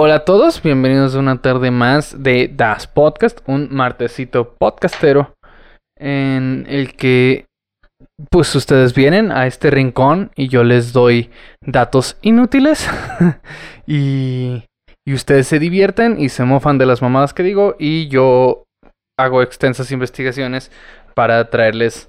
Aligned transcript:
Hola 0.00 0.14
a 0.14 0.24
todos, 0.24 0.62
bienvenidos 0.62 1.16
a 1.16 1.18
una 1.18 1.42
tarde 1.42 1.72
más 1.72 2.22
de 2.22 2.46
Das 2.46 2.86
Podcast, 2.86 3.40
un 3.48 3.66
martesito 3.72 4.54
podcastero 4.54 5.34
en 5.98 6.66
el 6.68 6.94
que 6.94 7.46
pues 8.30 8.54
ustedes 8.54 8.94
vienen 8.94 9.32
a 9.32 9.48
este 9.48 9.72
rincón 9.72 10.30
y 10.36 10.46
yo 10.46 10.62
les 10.62 10.92
doy 10.92 11.32
datos 11.62 12.16
inútiles 12.22 12.88
y, 13.88 14.62
y 15.04 15.14
ustedes 15.14 15.48
se 15.48 15.58
divierten 15.58 16.20
y 16.20 16.28
se 16.28 16.44
mofan 16.44 16.78
de 16.78 16.86
las 16.86 17.02
mamadas 17.02 17.34
que 17.34 17.42
digo 17.42 17.74
y 17.76 18.06
yo 18.06 18.66
hago 19.18 19.42
extensas 19.42 19.90
investigaciones 19.90 20.70
para 21.16 21.50
traerles 21.50 22.08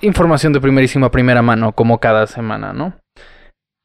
información 0.00 0.52
de 0.52 0.60
primerísima 0.60 1.10
primera 1.10 1.42
mano 1.42 1.72
como 1.72 1.98
cada 1.98 2.28
semana, 2.28 2.72
¿no? 2.72 2.94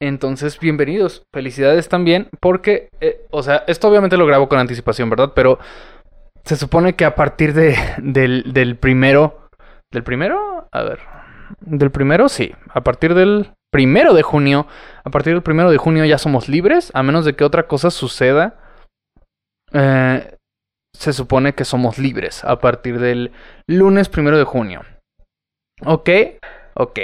Entonces, 0.02 0.60
bienvenidos. 0.60 1.28
Felicidades 1.32 1.88
también, 1.88 2.28
porque, 2.40 2.90
eh, 3.02 3.24
o 3.30 3.44
sea, 3.44 3.64
esto 3.68 3.88
obviamente 3.88 4.18
lo 4.18 4.26
grabo 4.26 4.50
con 4.50 4.58
anticipación, 4.58 5.12
¿verdad? 5.12 5.34
Pero 5.36 5.60
se 6.44 6.56
supone 6.56 6.96
que 6.96 7.06
a 7.06 7.14
partir 7.14 7.54
de, 7.54 7.78
del, 8.00 8.52
del 8.52 8.78
primero... 8.78 9.48
¿Del 9.92 10.04
primero? 10.04 10.68
A 10.72 10.82
ver. 10.82 11.02
Del 11.60 11.92
primero, 11.92 12.30
sí. 12.30 12.52
A 12.70 12.82
partir 12.82 13.14
del 13.14 13.52
primero 13.72 14.16
de 14.16 14.24
junio, 14.24 14.66
a 15.04 15.12
partir 15.12 15.34
del 15.34 15.44
primero 15.44 15.70
de 15.70 15.78
junio 15.78 16.04
ya 16.06 16.18
somos 16.18 16.50
libres, 16.50 16.90
a 16.96 17.04
menos 17.04 17.24
de 17.24 17.36
que 17.36 17.44
otra 17.44 17.68
cosa 17.68 17.92
suceda. 17.92 18.58
Eh, 19.72 20.36
se 20.98 21.14
supone 21.14 21.54
que 21.54 21.64
somos 21.64 22.00
libres 22.00 22.44
a 22.44 22.60
partir 22.60 23.00
del 23.00 23.34
lunes 23.68 24.10
primero 24.10 24.40
de 24.40 24.46
junio. 24.46 24.82
¿Ok? 25.86 26.10
Ok. 26.74 27.00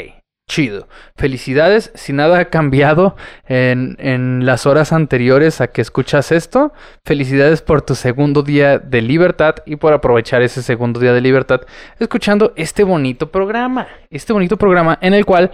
Chido. 0.48 0.88
Felicidades. 1.18 1.92
Si 1.94 2.14
nada 2.14 2.40
ha 2.40 2.46
cambiado 2.46 3.18
en, 3.48 3.98
en, 4.00 4.46
las 4.46 4.66
horas 4.66 4.94
anteriores 4.94 5.60
a 5.60 5.68
que 5.68 5.82
escuchas 5.82 6.32
esto, 6.32 6.72
felicidades 7.04 7.62
por 7.62 7.82
tu 7.82 7.96
segundo 7.96 8.44
día 8.44 8.80
de 8.80 9.02
libertad 9.02 9.56
y 9.66 9.76
por 9.76 9.92
aprovechar 9.92 10.42
ese 10.42 10.64
segundo 10.64 11.02
día 11.02 11.12
de 11.12 11.20
libertad 11.20 11.62
escuchando 12.00 12.54
este 12.56 12.86
bonito 12.86 13.30
programa. 13.30 13.88
Este 14.10 14.32
bonito 14.32 14.56
programa 14.56 14.98
en 15.02 15.14
el 15.14 15.26
cual, 15.26 15.52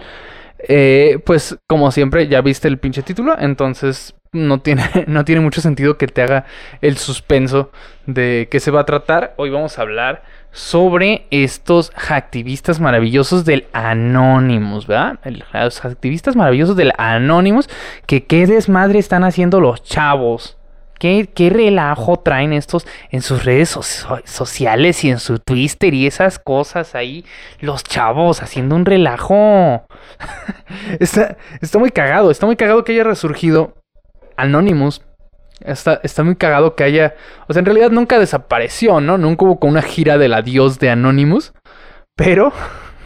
eh, 0.68 1.18
pues 1.26 1.58
como 1.66 1.90
siempre, 1.90 2.28
ya 2.28 2.40
viste 2.40 2.68
el 2.68 2.78
pinche 2.78 3.02
título, 3.02 3.36
entonces 3.36 4.14
no 4.30 4.60
tiene, 4.60 4.84
no 5.08 5.24
tiene 5.24 5.40
mucho 5.40 5.60
sentido 5.60 5.98
que 5.98 6.06
te 6.06 6.22
haga 6.22 6.44
el 6.80 6.98
suspenso 6.98 7.72
de 8.06 8.46
qué 8.48 8.60
se 8.60 8.70
va 8.70 8.82
a 8.82 8.86
tratar. 8.86 9.34
Hoy 9.38 9.50
vamos 9.50 9.76
a 9.76 9.82
hablar 9.82 10.22
sobre 10.54 11.26
estos 11.30 11.92
activistas 12.08 12.78
maravillosos 12.78 13.44
del 13.44 13.66
Anonymous, 13.72 14.86
¿verdad? 14.86 15.18
Los 15.52 15.84
activistas 15.84 16.36
maravillosos 16.36 16.76
del 16.76 16.92
Anonymous, 16.96 17.68
que 18.06 18.24
qué 18.24 18.46
desmadre 18.46 19.00
están 19.00 19.24
haciendo 19.24 19.60
los 19.60 19.82
chavos. 19.82 20.56
¿Qué, 21.00 21.28
qué 21.34 21.50
relajo 21.50 22.20
traen 22.20 22.52
estos 22.52 22.86
en 23.10 23.20
sus 23.20 23.44
redes 23.44 23.76
sociales 24.24 25.02
y 25.02 25.10
en 25.10 25.18
su 25.18 25.40
Twitter 25.40 25.92
y 25.92 26.06
esas 26.06 26.38
cosas 26.38 26.94
ahí. 26.94 27.24
Los 27.58 27.82
chavos 27.82 28.40
haciendo 28.40 28.76
un 28.76 28.86
relajo. 28.86 29.84
está, 31.00 31.36
está 31.60 31.80
muy 31.80 31.90
cagado, 31.90 32.30
está 32.30 32.46
muy 32.46 32.54
cagado 32.54 32.84
que 32.84 32.92
haya 32.92 33.02
resurgido 33.02 33.74
Anonymous 34.36 35.02
Está, 35.64 36.00
está 36.02 36.22
muy 36.22 36.36
cagado 36.36 36.76
que 36.76 36.84
haya. 36.84 37.14
O 37.48 37.52
sea, 37.52 37.60
en 37.60 37.66
realidad 37.66 37.90
nunca 37.90 38.18
desapareció, 38.18 39.00
¿no? 39.00 39.16
Nunca 39.18 39.46
hubo 39.46 39.58
con 39.58 39.70
una 39.70 39.82
gira 39.82 40.18
del 40.18 40.34
adiós 40.34 40.78
de 40.78 40.90
Anonymous. 40.90 41.52
Pero. 42.14 42.52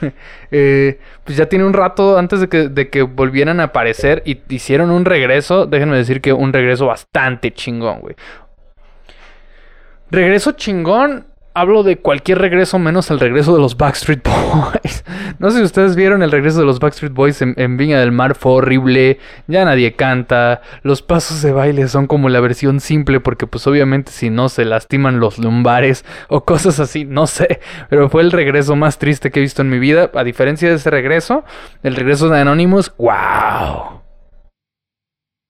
eh, 0.50 0.98
pues 1.24 1.36
ya 1.36 1.46
tiene 1.46 1.64
un 1.64 1.72
rato 1.72 2.18
antes 2.18 2.40
de 2.40 2.48
que, 2.48 2.68
de 2.68 2.88
que 2.88 3.02
volvieran 3.02 3.60
a 3.60 3.64
aparecer 3.64 4.22
y 4.26 4.40
hicieron 4.48 4.90
un 4.90 5.04
regreso. 5.04 5.66
Déjenme 5.66 5.96
decir 5.96 6.20
que 6.20 6.32
un 6.32 6.52
regreso 6.52 6.86
bastante 6.86 7.52
chingón, 7.52 8.00
güey. 8.00 8.16
Regreso 10.10 10.52
chingón 10.52 11.27
hablo 11.60 11.82
de 11.82 11.98
cualquier 11.98 12.38
regreso 12.38 12.78
menos 12.78 13.10
el 13.10 13.18
regreso 13.18 13.54
de 13.54 13.60
los 13.60 13.76
Backstreet 13.76 14.22
Boys. 14.22 15.04
no 15.38 15.50
sé 15.50 15.58
si 15.58 15.64
ustedes 15.64 15.96
vieron 15.96 16.22
el 16.22 16.30
regreso 16.30 16.60
de 16.60 16.66
los 16.66 16.78
Backstreet 16.78 17.12
Boys 17.12 17.42
en, 17.42 17.76
Viña 17.76 17.98
del 17.98 18.12
Mar, 18.12 18.34
fue 18.34 18.52
horrible, 18.52 19.18
ya 19.46 19.64
nadie 19.64 19.94
canta, 19.94 20.62
los 20.82 21.02
pasos 21.02 21.42
de 21.42 21.52
baile 21.52 21.88
son 21.88 22.06
como 22.06 22.28
la 22.28 22.40
versión 22.40 22.80
simple 22.80 23.20
porque 23.20 23.46
pues 23.46 23.66
obviamente 23.66 24.12
si 24.12 24.30
no 24.30 24.48
se 24.48 24.64
lastiman 24.64 25.20
los 25.20 25.38
lumbares 25.38 26.04
o 26.28 26.44
cosas 26.44 26.78
así, 26.80 27.04
no 27.04 27.26
sé, 27.26 27.60
pero 27.90 28.08
fue 28.08 28.22
el 28.22 28.30
regreso 28.30 28.76
más 28.76 28.98
triste 28.98 29.30
que 29.30 29.40
he 29.40 29.42
visto 29.42 29.62
en 29.62 29.70
mi 29.70 29.78
vida. 29.78 30.10
A 30.14 30.24
diferencia 30.24 30.68
de 30.68 30.76
ese 30.76 30.90
regreso, 30.90 31.44
el 31.82 31.96
regreso 31.96 32.28
de 32.28 32.40
Anonymous, 32.40 32.92
wow. 32.98 34.02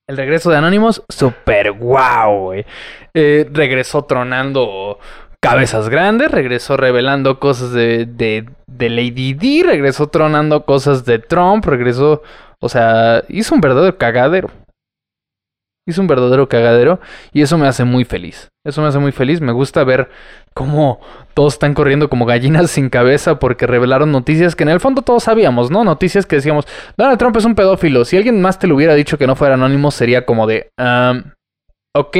El 0.07 0.17
regreso 0.17 0.51
de 0.51 0.57
Anonymous, 0.57 1.03
super 1.11 1.73
wow, 1.73 2.45
güey. 2.45 2.65
Eh, 3.13 3.47
regresó 3.53 4.05
tronando 4.05 4.99
cabezas 5.41 5.89
grandes, 5.89 6.31
regresó 6.31 6.77
revelando 6.77 7.39
cosas 7.39 7.73
de, 7.73 8.07
de, 8.07 8.49
de 8.67 8.91
Lady 8.91 9.35
D, 9.35 9.63
regresó 9.65 10.09
tronando 10.09 10.65
cosas 10.65 11.05
de 11.05 11.19
Trump, 11.19 11.65
regresó, 11.65 12.23
o 12.61 12.69
sea, 12.69 13.25
hizo 13.29 13.55
un 13.55 13.61
verdadero 13.61 13.97
cagadero. 13.99 14.51
Hizo 15.87 16.03
un 16.03 16.07
verdadero 16.07 16.51
cagadero 16.51 17.01
y 17.33 17.41
eso 17.41 17.57
me 17.57 17.67
hace 17.67 17.83
muy 17.85 18.05
feliz. 18.05 18.49
Eso 18.63 18.83
me 18.83 18.89
hace 18.89 18.99
muy 18.99 19.11
feliz. 19.11 19.41
Me 19.41 19.53
gusta 19.53 19.85
ver 19.85 20.11
cómo 20.53 21.01
todos 21.33 21.55
están 21.55 21.73
corriendo 21.73 22.11
como 22.11 22.27
gallinas 22.27 22.71
sin 22.71 22.91
cabeza 22.91 23.39
porque 23.39 23.67
revelaron 23.67 24.13
noticias 24.13 24.55
que 24.55 24.65
en 24.65 24.69
el 24.69 24.81
fondo 24.81 25.01
todos 25.01 25.23
sabíamos, 25.23 25.71
¿no? 25.71 25.85
Noticias 25.85 26.27
que 26.27 26.37
decíamos, 26.37 26.67
Donald 26.99 27.19
Trump 27.19 27.39
es 27.39 27.47
un 27.47 27.55
pedófilo. 27.55 28.05
Si 28.05 28.19
alguien 28.19 28.43
más 28.43 28.59
te 28.59 28.67
lo 28.67 28.75
hubiera 28.75 28.93
dicho 28.93 29.17
que 29.17 29.27
no 29.27 29.35
fuera 29.35 29.55
anónimo, 29.55 29.91
sería 29.91 30.27
como 30.27 30.47
de, 30.47 30.69
um, 30.79 31.23
ok, 31.97 32.17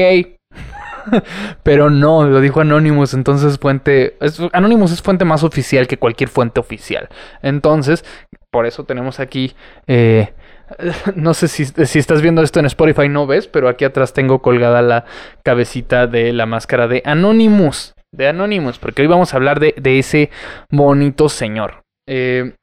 Pero 1.63 1.91
no, 1.91 2.25
lo 2.25 2.41
dijo 2.41 2.61
Anonymous, 2.61 3.15
entonces 3.15 3.59
fuente... 3.59 4.17
Anonymous 4.53 4.93
es 4.93 5.03
fuente 5.03 5.25
más 5.25 5.45
oficial 5.45 5.87
que 5.87 5.99
cualquier 5.99 6.29
fuente 6.29 6.61
oficial. 6.61 7.09
Entonces, 7.43 8.05
por 8.51 8.67
eso 8.67 8.85
tenemos 8.85 9.21
aquí... 9.21 9.55
Eh, 9.87 10.33
no 11.15 11.35
sé 11.35 11.49
si, 11.49 11.65
si, 11.65 11.99
estás 11.99 12.23
viendo 12.23 12.43
esto 12.43 12.61
en 12.61 12.67
Spotify, 12.67 13.09
no 13.09 13.27
ves, 13.27 13.47
pero 13.47 13.69
aquí 13.69 13.85
atrás 13.85 14.13
tengo 14.13 14.41
colgada 14.41 14.83
la 14.83 15.05
cabecita 15.43 16.07
de 16.07 16.33
la 16.33 16.47
máscara 16.47 16.89
de 16.89 17.03
Anonymous. 17.05 17.95
De 18.13 18.29
Anonymous, 18.29 18.79
porque 18.79 19.03
hoy 19.03 19.09
vamos 19.09 19.33
a 19.33 19.37
hablar 19.37 19.61
de, 19.61 19.75
de 19.77 19.99
ese 19.99 20.31
bonito 20.71 21.29
señor. 21.29 21.83
Eh, 22.09 22.55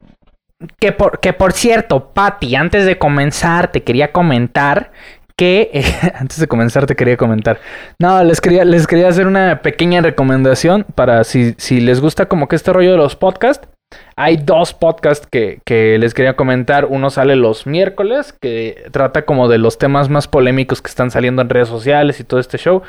que 0.80 0.92
por, 0.92 1.20
que 1.20 1.32
por 1.32 1.52
cierto, 1.52 2.12
Patty, 2.12 2.56
antes 2.56 2.86
de 2.86 2.98
comenzar, 2.98 3.70
te 3.70 3.82
quería 3.82 4.12
comentar 4.12 4.90
que 5.36 5.70
eh, 5.72 5.84
antes 6.14 6.40
de 6.40 6.48
comenzar 6.48 6.86
te 6.86 6.96
quería 6.96 7.16
comentar. 7.16 7.60
No, 7.98 8.22
les 8.24 8.40
quería, 8.40 8.64
les 8.64 8.86
quería 8.86 9.08
hacer 9.08 9.26
una 9.26 9.62
pequeña 9.62 10.00
recomendación 10.00 10.84
para 10.94 11.24
si, 11.24 11.54
si 11.58 11.80
les 11.80 12.00
gusta 12.00 12.26
como 12.26 12.48
que 12.48 12.56
este 12.56 12.72
rollo 12.72 12.92
de 12.92 12.96
los 12.96 13.16
podcasts. 13.16 13.68
Hay 14.16 14.38
dos 14.38 14.74
podcasts 14.74 15.28
que, 15.30 15.60
que, 15.64 15.96
les 15.98 16.12
quería 16.12 16.34
comentar. 16.34 16.86
Uno 16.86 17.08
sale 17.10 17.36
los 17.36 17.66
miércoles, 17.66 18.34
que 18.40 18.84
trata 18.90 19.24
como 19.24 19.48
de 19.48 19.58
los 19.58 19.78
temas 19.78 20.08
más 20.08 20.26
polémicos 20.26 20.82
que 20.82 20.88
están 20.88 21.10
saliendo 21.12 21.40
en 21.42 21.48
redes 21.48 21.68
sociales 21.68 22.18
y 22.18 22.24
todo 22.24 22.40
este 22.40 22.58
show. 22.58 22.82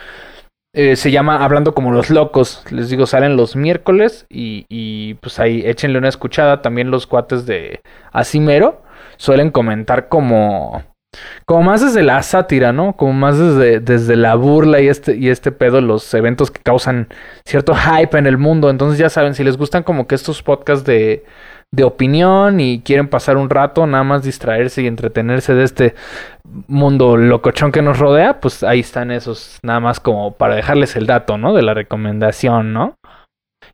Eh, 0.74 0.96
se 0.96 1.12
llama 1.12 1.44
Hablando 1.44 1.76
como 1.76 1.92
los 1.92 2.10
locos. 2.10 2.64
Les 2.72 2.90
digo, 2.90 3.06
salen 3.06 3.38
los 3.38 3.56
miércoles 3.56 4.26
y, 4.30 4.66
y 4.70 5.16
pues 5.16 5.40
ahí 5.40 5.62
échenle 5.66 6.00
una 6.00 6.10
escuchada. 6.10 6.62
También 6.62 6.90
los 6.90 7.06
cuates 7.06 7.46
de 7.46 7.82
Asimero 8.12 8.82
suelen 9.18 9.52
comentar 9.52 10.10
como 10.10 10.84
como 11.46 11.64
más 11.64 11.82
desde 11.82 12.04
la 12.04 12.22
sátira, 12.24 12.74
¿no? 12.74 12.94
Como 12.94 13.14
más 13.14 13.38
desde, 13.38 13.80
desde 13.80 14.16
la 14.16 14.36
burla 14.36 14.82
y 14.82 14.88
este, 14.88 15.16
y 15.16 15.30
este 15.30 15.52
pedo, 15.52 15.82
los 15.82 16.14
eventos 16.14 16.52
que 16.52 16.62
causan 16.62 17.08
cierto 17.46 17.74
hype 17.76 18.18
en 18.18 18.28
el 18.28 18.38
mundo. 18.38 18.70
Entonces 18.70 19.00
ya 19.00 19.10
saben, 19.10 19.36
si 19.36 19.44
les 19.44 19.58
gustan 19.58 19.84
como 19.84 20.08
que 20.08 20.16
estos 20.16 20.44
podcasts 20.44 20.86
de, 20.86 21.26
de 21.72 21.84
opinión 21.84 22.60
y 22.60 22.82
quieren 22.82 23.08
pasar 23.08 23.38
un 23.38 23.50
rato, 23.50 23.86
nada 23.88 24.04
más 24.04 24.24
distraerse 24.24 24.82
y 24.82 24.88
entretenerse 24.88 25.54
de 25.54 25.64
este 25.64 25.96
mundo 26.68 27.18
locochón 27.18 27.72
que 27.72 27.82
nos 27.82 28.00
rodea, 28.00 28.40
pues 28.40 28.64
ahí 28.64 28.80
están 28.80 29.12
esos, 29.12 29.60
nada 29.64 29.80
más 29.80 30.00
como 30.00 30.32
para 30.34 30.56
dejarles 30.56 30.96
el 30.96 31.08
dato, 31.08 31.38
¿no? 31.38 31.54
De 31.54 31.62
la 31.62 31.74
recomendación, 31.74 32.74
¿no? 32.74 32.96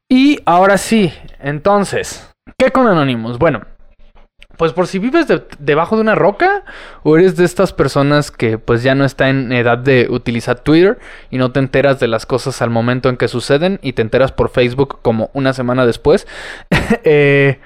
Y 0.10 0.40
ahora 0.46 0.78
sí, 0.78 1.14
entonces, 1.40 2.32
¿qué 2.58 2.72
con 2.72 2.88
Anonymous? 2.88 3.38
Bueno, 3.38 3.62
pues 4.58 4.72
por 4.72 4.88
si 4.88 5.00
vives 5.00 5.26
debajo 5.60 5.96
de 5.96 6.02
una 6.02 6.16
roca 6.16 6.64
o 7.02 7.18
eres 7.18 7.36
de 7.36 7.46
estas 7.46 7.74
personas 7.74 8.30
que 8.30 8.58
pues 8.58 8.84
ya 8.84 8.94
no 8.94 9.04
está 9.04 9.30
en 9.30 9.52
edad 9.52 9.78
de 9.78 10.08
utilizar 10.10 10.60
Twitter 10.60 11.00
y 11.32 11.38
no 11.38 11.52
te 11.52 11.60
enteras 11.60 12.00
de 12.00 12.08
las 12.08 12.26
cosas 12.26 12.62
al 12.62 12.70
momento 12.70 13.10
en 13.10 13.18
que 13.18 13.28
suceden 13.28 13.80
y 13.82 13.94
te 13.94 14.04
enteras 14.04 14.32
por 14.32 14.50
Facebook 14.50 15.00
como 15.02 15.32
una 15.34 15.54
semana 15.54 15.86
después. 15.86 16.28
eh, 17.04 17.60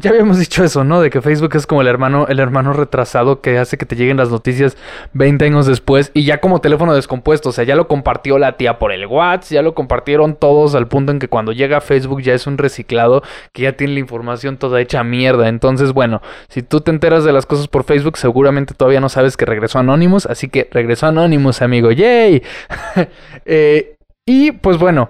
ya 0.00 0.10
habíamos 0.10 0.38
dicho 0.38 0.64
eso, 0.64 0.82
¿no? 0.82 1.00
De 1.00 1.08
que 1.08 1.22
Facebook 1.22 1.54
es 1.54 1.66
como 1.66 1.82
el 1.82 1.86
hermano, 1.86 2.26
el 2.26 2.40
hermano 2.40 2.72
retrasado 2.72 3.40
que 3.40 3.58
hace 3.58 3.78
que 3.78 3.86
te 3.86 3.94
lleguen 3.94 4.16
las 4.16 4.30
noticias 4.30 4.76
20 5.12 5.44
años 5.44 5.66
después 5.66 6.10
y 6.14 6.24
ya 6.24 6.40
como 6.40 6.60
teléfono 6.60 6.94
descompuesto. 6.94 7.50
O 7.50 7.52
sea, 7.52 7.62
ya 7.64 7.76
lo 7.76 7.86
compartió 7.86 8.38
la 8.38 8.56
tía 8.56 8.78
por 8.78 8.90
el 8.90 9.06
WhatsApp, 9.06 9.52
ya 9.52 9.62
lo 9.62 9.74
compartieron 9.74 10.34
todos 10.34 10.74
al 10.74 10.88
punto 10.88 11.12
en 11.12 11.20
que 11.20 11.28
cuando 11.28 11.52
llega 11.52 11.80
Facebook 11.80 12.22
ya 12.22 12.34
es 12.34 12.46
un 12.48 12.58
reciclado 12.58 13.22
que 13.52 13.62
ya 13.62 13.72
tiene 13.72 13.94
la 13.94 14.00
información 14.00 14.56
toda 14.56 14.80
hecha 14.80 15.04
mierda. 15.04 15.48
Entonces, 15.48 15.92
bueno, 15.92 16.22
si 16.48 16.62
tú 16.62 16.80
te 16.80 16.90
enteras 16.90 17.24
de 17.24 17.32
las 17.32 17.46
cosas 17.46 17.68
por 17.68 17.84
Facebook, 17.84 18.16
seguramente 18.16 18.74
todavía 18.74 19.00
no 19.00 19.08
sabes 19.08 19.36
que 19.36 19.44
regresó 19.44 19.78
Anonymous. 19.78 20.26
Así 20.26 20.48
que 20.48 20.68
regresó 20.72 21.06
Anonymous, 21.06 21.62
amigo. 21.62 21.92
¡Yay! 21.92 22.42
Eh, 23.50 23.96
y 24.26 24.52
pues 24.52 24.76
bueno 24.76 25.08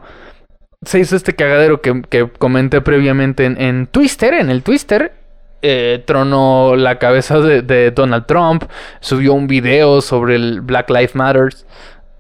se 0.85 1.01
hizo 1.01 1.17
este 1.17 1.35
cagadero 1.35 1.81
que, 1.81 2.31
comenté 2.39 2.81
previamente 2.81 3.45
en, 3.45 3.87
Twitter, 3.87 4.35
en 4.35 4.51
el 4.51 4.63
Twitter. 4.63 5.13
Eh, 5.61 6.05
tronó 6.07 6.77
la 6.77 7.01
cabeza 7.01 7.41
de, 7.41 7.91
Donald 7.91 8.27
Trump, 8.27 8.65
subió 9.01 9.35
un 9.35 9.49
video 9.49 10.01
sobre 10.01 10.37
el 10.37 10.61
Black 10.61 10.89
Lives 10.91 11.15
Matters. 11.15 11.67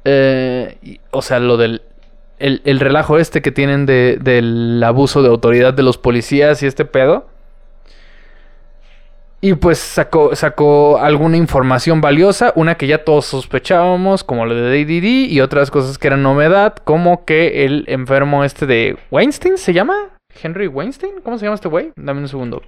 Eh, 0.04 0.98
o 1.10 1.22
sea, 1.22 1.38
lo 1.38 1.56
del 1.56 1.82
el, 2.38 2.80
relajo 2.80 3.18
este 3.18 3.42
que 3.42 3.50
tienen 3.50 3.86
del 3.86 4.82
abuso 4.84 5.22
de 5.22 5.28
autoridad 5.28 5.74
de 5.74 5.82
los 5.82 5.98
policías 5.98 6.62
y 6.62 6.66
este 6.66 6.84
pedo. 6.84 7.26
Y 9.40 9.54
pues 9.54 9.78
sacó, 9.78 10.34
sacó 10.34 10.98
alguna 10.98 11.36
información 11.36 12.00
valiosa, 12.00 12.52
una 12.56 12.76
que 12.76 12.88
ya 12.88 13.04
todos 13.04 13.26
sospechábamos, 13.26 14.24
como 14.24 14.46
lo 14.46 14.54
de 14.54 14.84
DDD, 14.84 15.30
y 15.30 15.40
otras 15.40 15.70
cosas 15.70 15.96
que 15.96 16.08
eran 16.08 16.24
novedad, 16.24 16.74
como 16.76 17.24
que 17.24 17.64
el 17.64 17.84
enfermo 17.86 18.42
este 18.42 18.66
de 18.66 18.98
Weinstein, 19.12 19.56
¿se 19.56 19.72
llama? 19.72 20.18
Henry 20.42 20.66
Weinstein, 20.66 21.20
¿cómo 21.22 21.38
se 21.38 21.44
llama 21.44 21.54
este 21.54 21.68
güey? 21.68 21.92
Dame 21.96 22.20
un 22.20 22.28
segundo. 22.28 22.62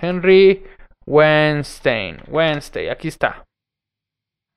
Henry 0.00 0.64
Weinstein, 1.06 2.18
Weinstein, 2.26 2.90
aquí 2.90 3.06
está. 3.06 3.44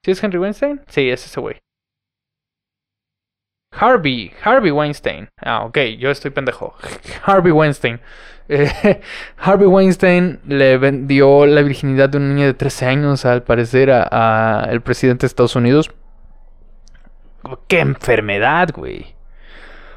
¿Sí 0.04 0.12
es 0.12 0.24
Henry 0.24 0.40
Weinstein? 0.40 0.82
Sí, 0.88 1.10
es 1.10 1.26
ese 1.26 1.40
güey. 1.40 1.58
Harvey, 3.72 4.32
Harvey 4.44 4.72
Weinstein. 4.72 5.30
Ah, 5.42 5.66
ok, 5.66 5.78
yo 5.98 6.10
estoy 6.10 6.32
pendejo. 6.32 6.74
Harvey 7.26 7.52
Weinstein. 7.52 8.00
Eh, 8.48 9.02
Harvey 9.38 9.68
Weinstein 9.68 10.40
le 10.48 10.78
vendió 10.78 11.46
la 11.46 11.62
virginidad 11.62 12.10
de 12.10 12.18
un 12.18 12.34
niño 12.34 12.48
de 12.48 12.54
13 12.54 12.86
años, 12.88 13.26
al 13.26 13.44
parecer, 13.44 13.92
a, 13.92 14.68
el 14.70 14.82
presidente 14.82 15.22
de 15.22 15.28
Estados 15.28 15.56
Unidos. 15.56 15.92
¡Qué 17.68 17.80
enfermedad, 17.80 18.70
güey! 18.76 19.16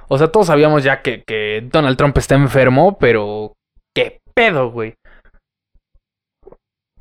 O 0.09 0.19
sea, 0.19 0.29
todos 0.29 0.49
sabíamos 0.49 0.85
ya 0.85 1.01
que, 1.01 1.25
que 1.27 1.67
Donald 1.73 1.97
Trump 1.97 2.17
está 2.19 2.35
enfermo, 2.35 2.99
pero... 2.99 3.55
¿Qué 3.95 4.21
pedo, 4.35 4.71
güey? 4.71 4.95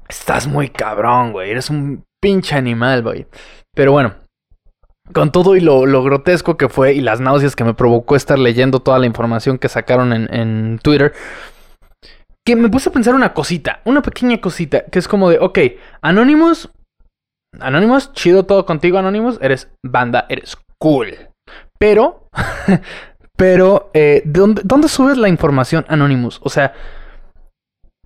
Estás 0.07 0.47
muy 0.47 0.69
cabrón, 0.69 1.31
güey. 1.31 1.51
Eres 1.51 1.69
un 1.69 2.03
pinche 2.21 2.55
animal, 2.55 3.01
güey. 3.03 3.27
Pero 3.73 3.91
bueno, 3.91 4.15
con 5.11 5.31
todo 5.31 5.55
y 5.55 5.61
lo, 5.61 6.03
grotesco 6.03 6.57
que 6.57 6.69
fue 6.69 6.93
y 6.93 7.01
las 7.01 7.19
náuseas 7.19 7.55
que 7.55 7.63
me 7.63 7.73
provocó 7.73 8.15
estar 8.15 8.39
leyendo 8.39 8.79
toda 8.79 8.99
la 8.99 9.05
información 9.05 9.57
que 9.57 9.69
sacaron 9.69 10.13
en, 10.13 10.79
Twitter, 10.79 11.13
que 12.45 12.55
me 12.55 12.69
puse 12.69 12.89
a 12.89 12.93
pensar 12.93 13.15
una 13.15 13.33
cosita, 13.33 13.81
una 13.85 14.01
pequeña 14.01 14.39
cosita, 14.39 14.85
que 14.85 14.99
es 14.99 15.07
como 15.07 15.29
de, 15.29 15.39
ok, 15.39 15.59
Anonymous, 16.01 16.69
Anonymous, 17.59 18.13
chido 18.13 18.45
todo 18.45 18.65
contigo, 18.65 18.97
Anonymous, 18.97 19.37
eres 19.41 19.69
banda, 19.85 20.25
eres 20.29 20.57
cool. 20.79 21.29
Pero, 21.77 22.27
pero, 23.37 23.89
eh, 23.93 24.23
¿dónde, 24.25 24.61
¿dónde 24.63 24.87
subes 24.87 25.17
la 25.17 25.29
información 25.29 25.85
Anonymous? 25.87 26.39
O 26.43 26.49
sea, 26.49 26.73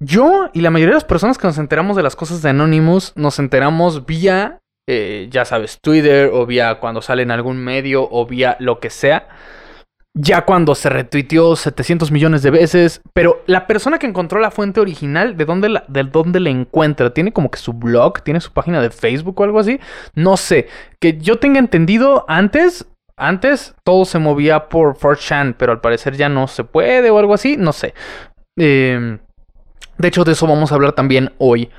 yo 0.01 0.49
y 0.53 0.61
la 0.61 0.71
mayoría 0.71 0.91
de 0.91 0.97
las 0.97 1.05
personas 1.05 1.37
que 1.37 1.47
nos 1.47 1.57
enteramos 1.57 1.95
de 1.95 2.03
las 2.03 2.15
cosas 2.15 2.41
de 2.41 2.49
Anonymous, 2.49 3.13
nos 3.15 3.39
enteramos 3.39 4.05
vía 4.05 4.59
eh, 4.87 5.27
ya 5.31 5.45
sabes, 5.45 5.79
Twitter 5.81 6.29
o 6.31 6.45
vía 6.45 6.75
cuando 6.75 7.01
sale 7.01 7.23
en 7.23 7.31
algún 7.31 7.57
medio 7.57 8.07
o 8.09 8.25
vía 8.25 8.55
lo 8.59 8.79
que 8.79 8.89
sea. 8.89 9.27
Ya 10.17 10.45
cuando 10.45 10.75
se 10.75 10.89
retuiteó 10.89 11.57
700 11.57 12.09
millones 12.09 12.41
de 12.41 12.49
veces, 12.49 13.01
pero 13.13 13.43
la 13.47 13.67
persona 13.67 13.99
que 13.99 14.07
encontró 14.07 14.39
la 14.39 14.49
fuente 14.49 14.79
original, 14.79 15.35
¿de 15.35 15.43
dónde 15.43 15.67
la, 15.67 15.83
de 15.89 16.03
dónde 16.03 16.39
la 16.39 16.49
encuentra? 16.49 17.13
¿Tiene 17.13 17.33
como 17.33 17.51
que 17.51 17.57
su 17.57 17.73
blog? 17.73 18.21
¿Tiene 18.21 18.39
su 18.39 18.53
página 18.53 18.81
de 18.81 18.91
Facebook 18.91 19.41
o 19.41 19.43
algo 19.43 19.59
así? 19.59 19.79
No 20.13 20.37
sé. 20.37 20.67
Que 21.01 21.17
yo 21.17 21.37
tenga 21.39 21.59
entendido 21.59 22.23
antes, 22.29 22.85
antes 23.17 23.75
todo 23.83 24.05
se 24.05 24.19
movía 24.19 24.69
por 24.69 24.95
4chan, 24.95 25.55
pero 25.57 25.73
al 25.73 25.81
parecer 25.81 26.15
ya 26.15 26.29
no 26.29 26.47
se 26.47 26.63
puede 26.63 27.09
o 27.09 27.19
algo 27.19 27.33
así, 27.33 27.57
no 27.57 27.73
sé. 27.73 27.93
Em, 28.55 29.19
de 29.97 30.07
hecho, 30.07 30.23
de 30.23 30.31
eso 30.31 30.47
vamos 30.47 30.71
a 30.71 30.75
hablar 30.75 30.93
también 30.93 31.33
hoy 31.39 31.69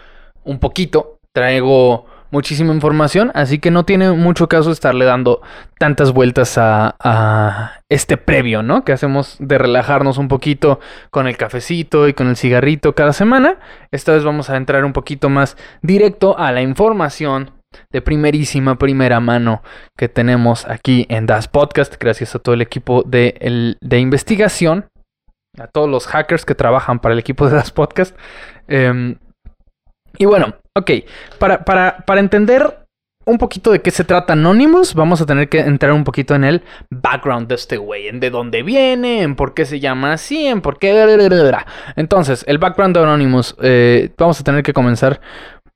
un 0.44 0.58
poquito. 0.58 1.20
Traigo 1.32 2.06
muchísima 2.30 2.72
información, 2.72 3.30
así 3.34 3.58
que 3.58 3.70
no 3.70 3.84
tiene 3.84 4.10
mucho 4.12 4.48
caso 4.48 4.70
estarle 4.70 5.04
dando 5.04 5.42
tantas 5.78 6.12
vueltas 6.12 6.56
a, 6.58 7.72
este 7.88 8.16
previo, 8.16 8.64
¿no? 8.64 8.84
Que 8.84 8.92
hacemos 8.92 9.36
de 9.38 9.58
relajarnos 9.58 10.18
un 10.18 10.26
poquito 10.26 10.80
con 11.10 11.28
el 11.28 11.36
cafecito 11.36 12.08
y 12.08 12.14
con 12.14 12.26
el 12.26 12.36
cigarrito 12.36 12.96
cada 12.96 13.12
semana. 13.12 13.58
Esta 13.92 14.12
vez 14.12 14.24
vamos 14.24 14.50
a 14.50 14.56
entrar 14.56 14.84
un 14.84 14.92
poquito 14.92 15.28
más 15.28 15.56
directo 15.82 16.36
a 16.36 16.50
la 16.50 16.62
información 16.62 17.52
de 17.92 18.02
primerísima, 18.02 18.76
primera 18.76 19.20
mano 19.20 19.62
que 19.96 20.08
tenemos 20.08 20.66
aquí 20.66 21.06
en 21.10 21.26
Das 21.26 21.46
Podcast, 21.46 21.94
gracias 22.00 22.34
a 22.34 22.38
todo 22.38 22.54
el 22.54 22.62
equipo 22.62 23.02
de, 23.04 23.76
de 23.80 23.98
investigación, 23.98 24.86
a 25.58 25.68
todos 25.68 25.88
los 25.88 26.06
hackers 26.06 26.44
que 26.44 26.54
trabajan 26.54 26.98
para 26.98 27.12
el 27.12 27.18
equipo 27.18 27.48
de 27.48 27.54
Das 27.54 27.70
Podcast. 27.70 28.16
Em, 28.68 29.16
y 30.18 30.24
bueno, 30.24 30.54
ok, 30.74 30.90
para, 31.38 31.64
para, 31.64 31.98
para 31.98 32.20
entender 32.20 32.86
un 33.26 33.38
poquito 33.38 33.72
de 33.72 33.82
qué 33.82 33.90
se 33.90 34.04
trata 34.04 34.34
Anonymous, 34.34 34.94
vamos 34.94 35.20
a 35.20 35.26
tener 35.26 35.48
que 35.48 35.58
entrar 35.58 35.92
un 35.92 36.04
poquito 36.04 36.36
en 36.36 36.44
el 36.44 36.62
background 36.90 37.48
de 37.48 37.56
este 37.56 37.76
güey, 37.76 38.06
en 38.06 38.20
de 38.20 38.30
dónde 38.30 38.62
viene, 38.62 39.22
en 39.22 39.34
por 39.34 39.52
qué 39.52 39.66
se 39.66 39.80
llama 39.80 40.12
así, 40.12 40.46
en 40.46 40.60
por 40.60 40.78
qué... 40.78 40.86
Entonces, 41.96 42.44
el 42.46 42.58
background 42.58 42.96
de 42.96 43.02
Anonymous, 43.02 43.56
eh, 43.60 44.10
vamos 44.16 44.40
a 44.40 44.44
tener 44.44 44.62
que 44.62 44.72
comenzar 44.72 45.20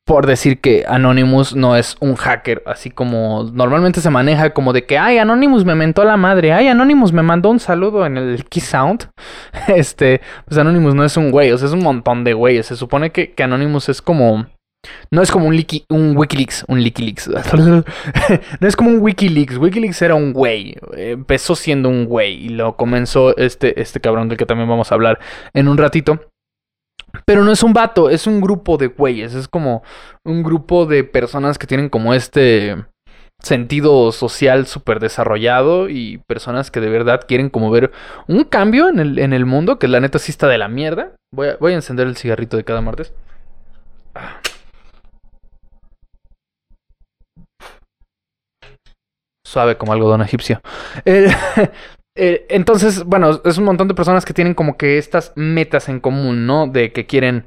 por 0.06 0.26
decir 0.26 0.60
que 0.60 0.84
Anonymous 0.88 1.54
no 1.54 1.76
es 1.76 1.96
un 2.00 2.16
hacker, 2.16 2.62
así 2.66 2.90
como 2.90 3.44
normalmente 3.52 4.00
se 4.00 4.10
maneja 4.10 4.50
como 4.50 4.72
de 4.72 4.84
que, 4.84 4.98
ay, 4.98 5.18
Anonymous 5.18 5.64
me 5.64 5.74
mentó 5.74 6.02
a 6.02 6.04
la 6.04 6.16
madre, 6.16 6.52
ay, 6.52 6.66
Anonymous 6.66 7.12
me 7.12 7.22
mandó 7.22 7.50
un 7.50 7.60
saludo 7.60 8.04
en 8.04 8.16
el 8.16 8.44
Key 8.46 8.60
Sound. 8.60 9.08
Este, 9.68 10.20
pues 10.46 10.58
Anonymous 10.58 10.94
no 10.94 11.04
es 11.04 11.16
un 11.16 11.30
güey, 11.30 11.52
o 11.52 11.58
sea, 11.58 11.68
es 11.68 11.74
un 11.74 11.82
montón 11.82 12.24
de 12.24 12.34
güeyes. 12.34 12.66
Se 12.66 12.76
supone 12.76 13.10
que, 13.10 13.32
que 13.32 13.42
Anonymous 13.42 13.88
es 13.88 14.02
como... 14.02 14.46
No 15.10 15.20
es 15.20 15.30
como 15.30 15.46
un, 15.46 15.64
un 15.90 16.16
Wikileaks, 16.16 16.64
un 16.66 16.78
Wikileaks. 16.78 17.28
no 18.60 18.68
es 18.68 18.76
como 18.76 18.90
un 18.90 19.00
Wikileaks. 19.00 19.58
Wikileaks 19.58 20.00
era 20.02 20.14
un 20.14 20.32
güey. 20.32 20.74
Empezó 20.96 21.54
siendo 21.54 21.90
un 21.90 22.06
güey 22.06 22.46
y 22.46 22.48
lo 22.48 22.76
comenzó 22.76 23.36
este, 23.36 23.80
este 23.80 24.00
cabrón 24.00 24.28
del 24.28 24.38
que 24.38 24.46
también 24.46 24.68
vamos 24.68 24.90
a 24.90 24.94
hablar 24.94 25.20
en 25.52 25.68
un 25.68 25.76
ratito. 25.76 26.29
Pero 27.30 27.44
no 27.44 27.52
es 27.52 27.62
un 27.62 27.72
vato, 27.72 28.10
es 28.10 28.26
un 28.26 28.40
grupo 28.40 28.76
de 28.76 28.88
güeyes. 28.88 29.36
Es 29.36 29.46
como 29.46 29.84
un 30.24 30.42
grupo 30.42 30.84
de 30.84 31.04
personas 31.04 31.58
que 31.58 31.68
tienen 31.68 31.88
como 31.88 32.12
este 32.12 32.74
sentido 33.40 34.10
social 34.10 34.66
súper 34.66 34.98
desarrollado 34.98 35.88
y 35.88 36.18
personas 36.26 36.72
que 36.72 36.80
de 36.80 36.88
verdad 36.88 37.20
quieren 37.28 37.48
como 37.48 37.70
ver 37.70 37.92
un 38.26 38.42
cambio 38.42 38.88
en 38.88 38.98
el, 38.98 39.20
en 39.20 39.32
el 39.32 39.46
mundo, 39.46 39.78
que 39.78 39.86
la 39.86 40.00
neta 40.00 40.18
sí 40.18 40.32
está 40.32 40.48
de 40.48 40.58
la 40.58 40.66
mierda. 40.66 41.12
Voy 41.32 41.50
a, 41.50 41.56
voy 41.60 41.70
a 41.70 41.76
encender 41.76 42.08
el 42.08 42.16
cigarrito 42.16 42.56
de 42.56 42.64
cada 42.64 42.80
martes. 42.80 43.14
Suave 49.46 49.76
como 49.76 49.92
algodón 49.92 50.22
egipcio. 50.22 50.60
eh, 52.22 52.44
entonces, 52.50 53.04
bueno, 53.04 53.40
es 53.46 53.56
un 53.56 53.64
montón 53.64 53.88
de 53.88 53.94
personas 53.94 54.26
que 54.26 54.34
tienen 54.34 54.52
como 54.52 54.76
que 54.76 54.98
estas 54.98 55.32
metas 55.36 55.88
en 55.88 56.00
común, 56.00 56.46
¿no? 56.46 56.66
De 56.66 56.92
que 56.92 57.06
quieren 57.06 57.46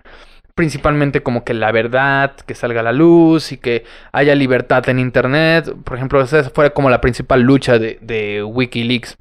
principalmente 0.55 1.21
como 1.21 1.43
que 1.43 1.53
la 1.53 1.71
verdad, 1.71 2.35
que 2.47 2.55
salga 2.55 2.79
a 2.79 2.83
la 2.83 2.91
luz 2.91 3.51
y 3.51 3.57
que 3.57 3.85
haya 4.11 4.33
libertad 4.33 4.89
en 4.89 4.97
Internet. 4.97 5.71
Por 5.83 5.95
ejemplo, 5.95 6.19
esa 6.21 6.49
fue 6.49 6.73
como 6.73 6.89
la 6.89 7.01
principal 7.01 7.41
lucha 7.43 7.77
de, 7.77 8.43
Wikileaks, 8.43 9.15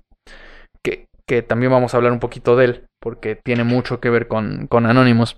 que, 0.82 1.04
que, 1.26 1.42
también 1.42 1.70
vamos 1.70 1.92
a 1.92 1.98
hablar 1.98 2.12
un 2.12 2.20
poquito 2.20 2.56
de 2.56 2.64
él, 2.64 2.84
porque 2.98 3.36
tiene 3.36 3.64
mucho 3.64 4.00
que 4.00 4.08
ver 4.08 4.28
con, 4.28 4.68
con 4.68 4.86
Anonymous. 4.86 5.36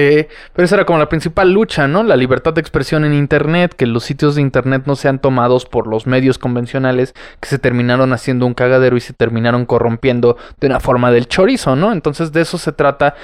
Eh, 0.00 0.28
pero 0.52 0.64
esa 0.64 0.76
era 0.76 0.84
como 0.84 1.00
la 1.00 1.08
principal 1.08 1.52
lucha, 1.52 1.88
¿no? 1.88 2.04
La 2.04 2.14
libertad 2.14 2.54
de 2.54 2.60
expresión 2.60 3.04
en 3.04 3.12
Internet, 3.12 3.74
que 3.74 3.84
los 3.84 4.04
sitios 4.04 4.36
de 4.36 4.42
Internet 4.42 4.84
no 4.86 4.94
sean 4.94 5.18
tomados 5.18 5.66
por 5.66 5.88
los 5.88 6.06
medios 6.06 6.38
convencionales 6.38 7.14
que 7.40 7.48
se 7.48 7.58
terminaron 7.58 8.12
haciendo 8.12 8.46
un 8.46 8.54
cagadero 8.54 8.96
y 8.96 9.00
se 9.00 9.12
terminaron 9.12 9.66
corrompiendo 9.66 10.36
de 10.60 10.68
una 10.68 10.78
forma 10.78 11.10
del 11.10 11.26
chorizo, 11.26 11.74
¿no? 11.74 11.90
Entonces 11.90 12.30
de 12.30 12.42
eso 12.42 12.58
se 12.58 12.70
trata 12.70 13.16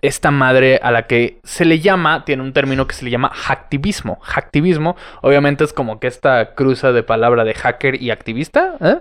esta 0.00 0.30
madre 0.30 0.80
a 0.82 0.90
la 0.90 1.06
que 1.06 1.38
se 1.44 1.66
le 1.66 1.80
llama, 1.80 2.24
tiene 2.24 2.42
un 2.42 2.54
término 2.54 2.86
que 2.86 2.94
se 2.94 3.04
le 3.04 3.10
llama 3.10 3.30
hacktivismo. 3.34 4.18
Hacktivismo, 4.22 4.96
obviamente 5.20 5.64
es 5.64 5.74
como 5.74 6.00
que 6.00 6.06
esta 6.06 6.54
cruza 6.54 6.92
de 6.92 7.02
palabra 7.02 7.44
de 7.44 7.52
hacker 7.52 8.00
y 8.00 8.10
activista, 8.10 8.76
¿eh? 8.80 8.98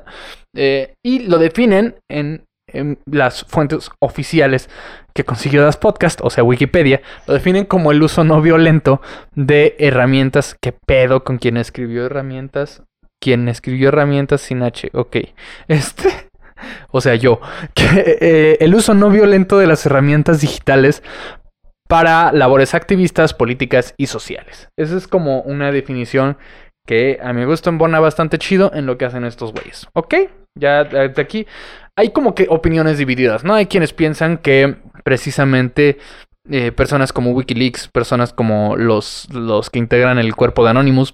Eh, 0.53 0.93
y 1.01 1.19
lo 1.19 1.37
definen 1.37 1.95
en 2.09 2.43
em, 2.73 2.97
las 3.05 3.43
fuentes 3.45 3.89
oficiales 3.99 4.69
que 5.13 5.23
consiguió 5.23 5.63
Das 5.63 5.77
Podcast, 5.77 6.19
o 6.23 6.29
sea, 6.29 6.43
Wikipedia, 6.43 7.01
lo 7.27 7.33
definen 7.33 7.65
como 7.65 7.91
el 7.91 8.01
uso 8.01 8.23
no 8.23 8.41
violento 8.41 9.01
de 9.35 9.75
herramientas. 9.79 10.55
¿Qué 10.61 10.73
pedo 10.73 11.23
con 11.23 11.37
quien 11.37 11.57
escribió 11.57 12.05
herramientas? 12.05 12.83
Quien 13.21 13.47
escribió 13.47 13.89
herramientas 13.89 14.41
sin 14.41 14.63
H, 14.63 14.89
ok. 14.93 15.17
Este, 15.67 16.09
o 16.91 17.01
sea, 17.01 17.15
yo, 17.15 17.39
eh, 17.75 18.57
el 18.59 18.75
uso 18.75 18.93
no 18.93 19.09
violento 19.09 19.57
de 19.57 19.67
las 19.67 19.85
herramientas 19.85 20.41
digitales 20.41 21.03
para 21.87 22.31
labores 22.31 22.73
activistas, 22.73 23.33
políticas 23.33 23.93
y 23.97 24.07
sociales. 24.07 24.69
Esa 24.77 24.95
es 24.95 25.07
como 25.07 25.41
una 25.41 25.71
definición 25.71 26.37
que 26.87 27.19
a 27.21 27.33
mi 27.33 27.43
gusto 27.43 27.69
embona 27.69 27.99
bastante 27.99 28.37
chido 28.37 28.71
en 28.73 28.85
lo 28.85 28.97
que 28.97 29.05
hacen 29.05 29.25
estos 29.25 29.51
güeyes. 29.51 29.87
¿Ok? 29.93 30.15
Ya 30.57 30.83
de 30.83 31.21
aquí 31.21 31.47
hay 31.97 32.09
como 32.09 32.35
que 32.35 32.47
opiniones 32.49 32.97
divididas, 32.97 33.43
¿no? 33.43 33.53
Hay 33.53 33.67
quienes 33.67 33.93
piensan 33.93 34.37
que 34.37 34.77
precisamente 35.03 35.97
eh, 36.49 36.71
personas 36.71 37.13
como 37.13 37.31
Wikileaks, 37.31 37.87
personas 37.89 38.33
como 38.33 38.75
los, 38.77 39.27
los 39.33 39.69
que 39.69 39.79
integran 39.79 40.17
el 40.17 40.35
cuerpo 40.35 40.63
de 40.63 40.71
Anonymous, 40.71 41.13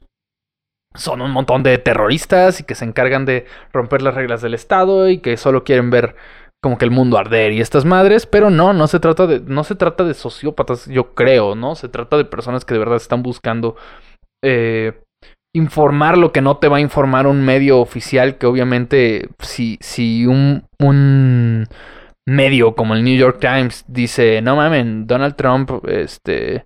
son 0.95 1.21
un 1.21 1.31
montón 1.31 1.63
de 1.63 1.77
terroristas 1.77 2.59
y 2.59 2.63
que 2.63 2.75
se 2.75 2.85
encargan 2.85 3.25
de 3.25 3.45
romper 3.71 4.01
las 4.01 4.15
reglas 4.15 4.41
del 4.41 4.53
Estado 4.53 5.09
y 5.09 5.19
que 5.19 5.37
solo 5.37 5.63
quieren 5.63 5.89
ver 5.89 6.15
como 6.61 6.77
que 6.77 6.85
el 6.85 6.91
mundo 6.91 7.17
arder 7.17 7.51
y 7.51 7.61
estas 7.61 7.85
madres, 7.85 8.25
pero 8.25 8.49
no, 8.49 8.73
no 8.73 8.87
se 8.87 8.99
trata 8.99 9.27
de, 9.27 9.39
no 9.41 9.63
se 9.63 9.75
trata 9.75 10.03
de 10.03 10.15
sociópatas, 10.15 10.87
yo 10.87 11.13
creo, 11.13 11.55
¿no? 11.55 11.75
Se 11.75 11.87
trata 11.87 12.17
de 12.17 12.25
personas 12.25 12.65
que 12.65 12.73
de 12.73 12.79
verdad 12.79 12.97
están 12.97 13.21
buscando 13.21 13.75
eh, 14.43 15.03
informar 15.57 16.17
lo 16.17 16.31
que 16.31 16.41
no 16.41 16.57
te 16.57 16.67
va 16.67 16.77
a 16.77 16.81
informar 16.81 17.27
un 17.27 17.43
medio 17.43 17.79
oficial, 17.79 18.37
que 18.37 18.45
obviamente 18.45 19.29
si, 19.39 19.77
si 19.81 20.25
un, 20.25 20.63
un 20.79 21.67
medio 22.25 22.75
como 22.75 22.93
el 22.93 23.03
New 23.03 23.17
York 23.17 23.39
Times 23.39 23.85
dice, 23.87 24.41
no 24.41 24.55
mamen, 24.55 25.07
Donald 25.07 25.35
Trump, 25.35 25.71
este 25.87 26.65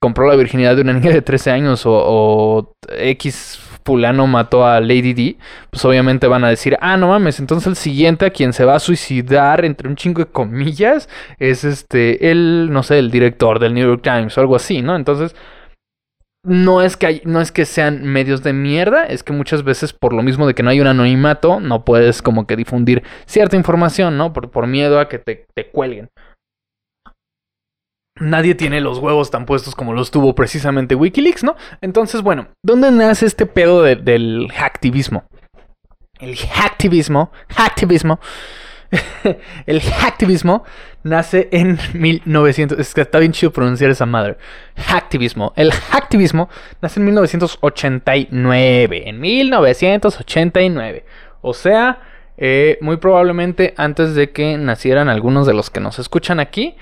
compró 0.00 0.26
la 0.26 0.36
virginidad 0.36 0.74
de 0.74 0.82
una 0.82 0.92
niña 0.98 1.12
de 1.12 1.22
13 1.22 1.50
años 1.50 1.86
o, 1.86 1.92
o 1.92 2.76
X 2.88 3.60
fulano 3.84 4.26
mató 4.26 4.64
a 4.66 4.80
Lady 4.80 5.12
D, 5.12 5.36
pues 5.70 5.84
obviamente 5.84 6.26
van 6.26 6.44
a 6.44 6.48
decir, 6.48 6.76
ah, 6.80 6.96
no 6.96 7.08
mames, 7.08 7.40
entonces 7.40 7.66
el 7.66 7.76
siguiente 7.76 8.26
a 8.26 8.30
quien 8.30 8.52
se 8.52 8.64
va 8.64 8.76
a 8.76 8.80
suicidar, 8.80 9.64
entre 9.64 9.88
un 9.88 9.96
chingo 9.96 10.20
de 10.20 10.30
comillas, 10.30 11.08
es 11.38 11.64
este, 11.64 12.30
el, 12.30 12.68
no 12.70 12.82
sé, 12.82 12.98
el 12.98 13.10
director 13.10 13.58
del 13.58 13.74
New 13.74 13.86
York 13.86 14.02
Times 14.02 14.36
o 14.36 14.40
algo 14.40 14.56
así, 14.56 14.82
¿no? 14.82 14.94
Entonces, 14.94 15.34
no 16.44 16.82
es 16.82 16.96
que 16.96 17.22
no 17.24 17.40
es 17.40 17.52
que 17.52 17.64
sean 17.64 18.02
medios 18.02 18.42
de 18.42 18.52
mierda, 18.52 19.04
es 19.04 19.22
que 19.22 19.32
muchas 19.32 19.62
veces 19.62 19.92
por 19.92 20.12
lo 20.12 20.22
mismo 20.22 20.46
de 20.46 20.54
que 20.54 20.62
no 20.62 20.70
hay 20.70 20.80
un 20.80 20.86
anonimato, 20.86 21.60
no 21.60 21.84
puedes 21.84 22.22
como 22.22 22.46
que 22.46 22.56
difundir 22.56 23.02
cierta 23.26 23.56
información, 23.56 24.16
¿no? 24.16 24.32
Por, 24.32 24.50
por 24.50 24.66
miedo 24.66 24.98
a 24.98 25.08
que 25.08 25.18
te, 25.18 25.46
te 25.54 25.70
cuelguen 25.70 26.08
nadie 28.22 28.54
tiene 28.54 28.80
los 28.80 28.98
huevos 28.98 29.30
tan 29.30 29.46
puestos 29.46 29.74
como 29.74 29.92
los 29.92 30.10
tuvo 30.10 30.34
precisamente 30.34 30.94
Wikileaks, 30.94 31.44
¿no? 31.44 31.56
Entonces, 31.80 32.22
bueno, 32.22 32.48
¿dónde 32.64 32.90
nace 32.90 33.26
este 33.26 33.46
pedo 33.46 33.82
del 33.82 34.48
hacktivismo? 34.52 35.24
El 36.18 36.36
hacktivismo, 36.36 37.32
hacktivismo, 37.48 38.20
el 39.66 39.80
hacktivismo 39.80 40.64
nace 41.02 41.48
en 41.52 41.78
1900. 41.94 42.78
Es 42.78 42.94
que 42.94 43.00
está 43.00 43.18
bien 43.18 43.32
chido 43.32 43.52
pronunciar 43.52 43.90
esa 43.90 44.06
madre. 44.06 44.36
Hacktivismo. 44.76 45.52
El 45.56 45.72
hacktivismo 45.72 46.48
nace 46.80 47.00
en 47.00 47.06
1989. 47.06 49.08
En 49.08 49.20
1989. 49.20 51.04
O 51.40 51.54
sea, 51.54 52.00
eh, 52.36 52.78
muy 52.80 52.96
probablemente 52.96 53.74
antes 53.76 54.14
de 54.14 54.30
que 54.30 54.56
nacieran 54.56 55.08
algunos 55.08 55.46
de 55.46 55.54
los 55.54 55.70
que 55.70 55.80
nos 55.80 55.98
escuchan 55.98 56.40
aquí. 56.40 56.76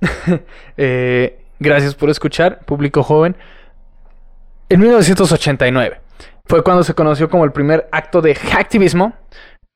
Eh, 0.76 1.38
gracias 1.60 1.94
por 1.94 2.10
escuchar, 2.10 2.64
público 2.64 3.04
joven. 3.04 3.36
En 4.68 4.80
1989 4.80 6.00
fue 6.46 6.62
cuando 6.62 6.82
se 6.82 6.94
conoció 6.94 7.30
como 7.30 7.44
el 7.44 7.52
primer 7.52 7.88
acto 7.92 8.20
de 8.20 8.34
hacktivismo, 8.34 9.14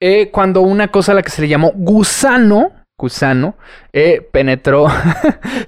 eh, 0.00 0.30
cuando 0.30 0.60
una 0.60 0.88
cosa 0.88 1.12
a 1.12 1.14
la 1.14 1.22
que 1.22 1.30
se 1.30 1.42
le 1.42 1.48
llamó 1.48 1.72
gusano, 1.74 2.72
gusano, 2.98 3.54
eh, 3.92 4.26
penetró. 4.30 4.88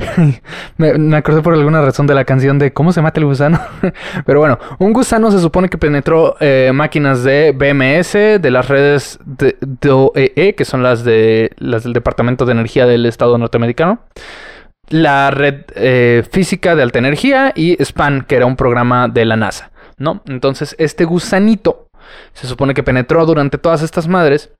me, 0.76 0.94
me, 0.94 1.16
acordé 1.16 1.40
por 1.40 1.54
alguna 1.54 1.80
razón 1.80 2.06
de 2.06 2.14
la 2.14 2.25
canción 2.25 2.58
de 2.58 2.72
¿Cómo 2.72 2.92
se 2.92 3.00
mata 3.00 3.20
el 3.20 3.26
gusano? 3.26 3.58
Pero 4.26 4.40
bueno, 4.40 4.58
un 4.78 4.92
gusano 4.92 5.30
se 5.30 5.38
supone 5.38 5.68
que 5.70 5.78
penetró 5.78 6.37
máquinas 6.75 7.25
de 7.25 7.52
BMS, 7.52 8.42
de 8.42 8.50
las 8.50 8.68
redes 8.68 9.18
de, 9.25 9.56
de 9.60 9.90
OEE, 9.90 10.54
que 10.54 10.64
son 10.64 10.82
las, 10.82 11.04
de, 11.04 11.52
del 11.58 11.92
Departamento 11.92 12.44
de 12.44 12.52
Energía 12.52 12.84
del 12.84 13.06
Estado 13.06 13.38
norteamericano 13.38 14.00
la 14.90 15.30
red 15.30 15.66
eh, 15.76 16.25
física 16.30 16.76
de 16.76 16.82
alta 16.82 16.99
energía 16.99 17.52
y 17.54 17.82
SPAN, 17.82 18.25
que 18.26 18.37
era 18.37 18.46
un 18.46 18.56
programa 18.56 19.08
de 19.08 19.25
la 19.25 19.37
NASA, 19.37 19.70
¿no? 19.96 20.22
Entonces, 20.26 20.75
este 20.78 21.04
gusanito 21.04 21.88
se 22.34 22.46
supone 22.46 22.75
que 22.75 22.82
penetró 22.82 23.25
durante 23.25 23.56
todas 23.56 23.82
estas 23.82 24.08
madres, 24.08 24.50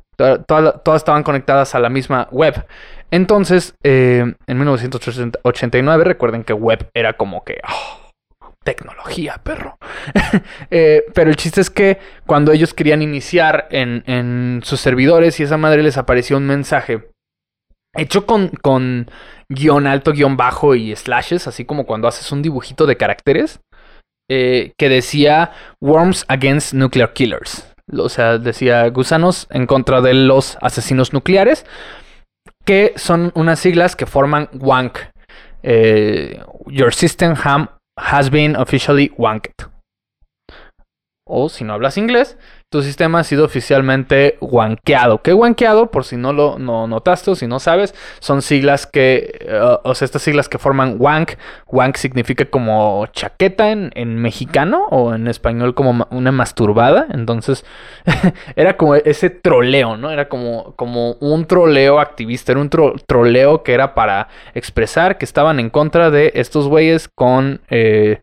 todas 0.47 0.97
estaban 0.97 1.23
conectadas 1.23 1.75
a 1.75 1.81
la 1.81 1.89
misma 1.89 2.29
web. 2.31 2.67
Entonces, 3.11 3.75
eh, 3.83 4.35
en 4.47 4.59
1989, 4.59 6.05
recuerden 6.05 6.45
que 6.45 6.53
web 6.53 6.89
era 6.95 7.15
como 7.15 7.45
que... 7.45 7.61
Oh, 7.69 8.11
tecnología, 8.63 9.41
perro. 9.43 9.77
Eh, 10.71 11.05
pero 11.15 11.31
el 11.31 11.37
chiste 11.37 11.61
es 11.61 11.69
que 11.69 11.99
cuando 12.27 12.53
ellos 12.53 12.75
querían 12.75 13.03
iniciar 13.03 13.67
en, 13.71 14.05
en 14.07 14.61
sus 14.63 14.81
servidores 14.81 15.41
y 15.41 15.43
esa 15.43 15.57
madre 15.57 15.83
les 15.83 15.99
apareció 15.99 16.37
un 16.37 16.47
mensaje 16.47 17.11
hecho 17.95 18.27
con, 18.27 18.49
con 18.49 19.11
guion 19.49 19.87
alto, 19.87 20.13
guion 20.13 20.37
bajo 20.37 20.75
y 20.75 20.95
slashes, 20.95 21.47
así 21.47 21.65
como 21.65 21.87
cuando 21.87 22.09
haces 22.09 22.31
un 22.33 22.43
dibujito 22.43 22.87
de 22.87 22.97
caracteres, 22.97 23.61
eh, 24.31 24.73
que 24.79 24.89
decía 24.89 25.53
Worms 25.81 26.25
Against 26.29 26.73
Nuclear 26.73 27.13
Killers. 27.13 27.70
O 27.97 28.09
sea, 28.09 28.39
decía 28.39 28.89
gusanos 28.91 29.47
en 29.51 29.67
contra 29.67 30.01
de 30.01 30.15
los 30.15 30.57
asesinos 30.61 31.13
nucleares, 31.13 31.67
que 32.65 32.93
son 32.97 33.33
unas 33.35 33.59
siglas 33.59 33.97
que 33.97 34.07
forman 34.07 34.49
WANK. 34.53 34.99
Eh, 35.63 36.43
Your 36.67 36.93
system 36.93 37.35
has 37.97 38.31
been 38.31 38.57
officially 38.57 39.13
wanked. 39.17 39.67
O 41.27 41.49
si 41.49 41.65
no 41.65 41.75
hablas 41.75 41.97
inglés, 41.97 42.39
tu 42.71 42.83
sistema 42.83 43.19
ha 43.19 43.25
sido 43.25 43.45
oficialmente 43.45 44.39
wankeado. 44.41 45.23
¿Qué 45.23 45.35
wankeado? 45.35 45.91
Por 45.91 46.05
si 46.05 46.17
no 46.17 46.33
lo 46.33 46.57
notaste 46.57 47.33
o 47.33 47.35
si 47.35 47.49
no 47.49 47.59
sabes, 47.59 47.97
son 48.21 48.43
siglas 48.43 48.87
que, 48.87 49.45
uh, 49.51 49.89
o 49.89 49.93
sea, 49.97 50.07
estas 50.07 50.23
siglas 50.23 50.49
que 50.49 50.59
forman 50.59 50.95
wank. 51.01 51.33
Wank 51.67 51.97
significa 51.97 52.45
como 52.45 53.05
chaqueta 53.07 53.73
en, 53.73 53.91
mexicano 54.23 54.87
o 54.91 55.13
en 55.15 55.27
español 55.27 55.75
como 55.75 56.07
una 56.11 56.31
masturbada. 56.31 57.09
Entonces, 57.13 57.65
era 58.55 58.77
como 58.77 58.95
ese 58.95 59.31
troleo, 59.31 59.97
¿no? 59.97 60.13
Era 60.13 60.29
como, 60.29 60.77
un 61.19 61.47
troleo 61.47 61.99
activista, 61.99 62.53
era 62.53 62.61
un 62.61 62.71
troleo 62.71 63.65
que 63.65 63.75
era 63.75 63.97
para 63.97 64.29
expresar 64.55 65.19
que 65.19 65.25
estaban 65.25 65.59
en 65.59 65.71
contra 65.71 66.13
de 66.13 66.31
estos 66.37 66.69
güeyes 66.69 67.09
con... 67.09 67.63
Eh, 67.69 68.21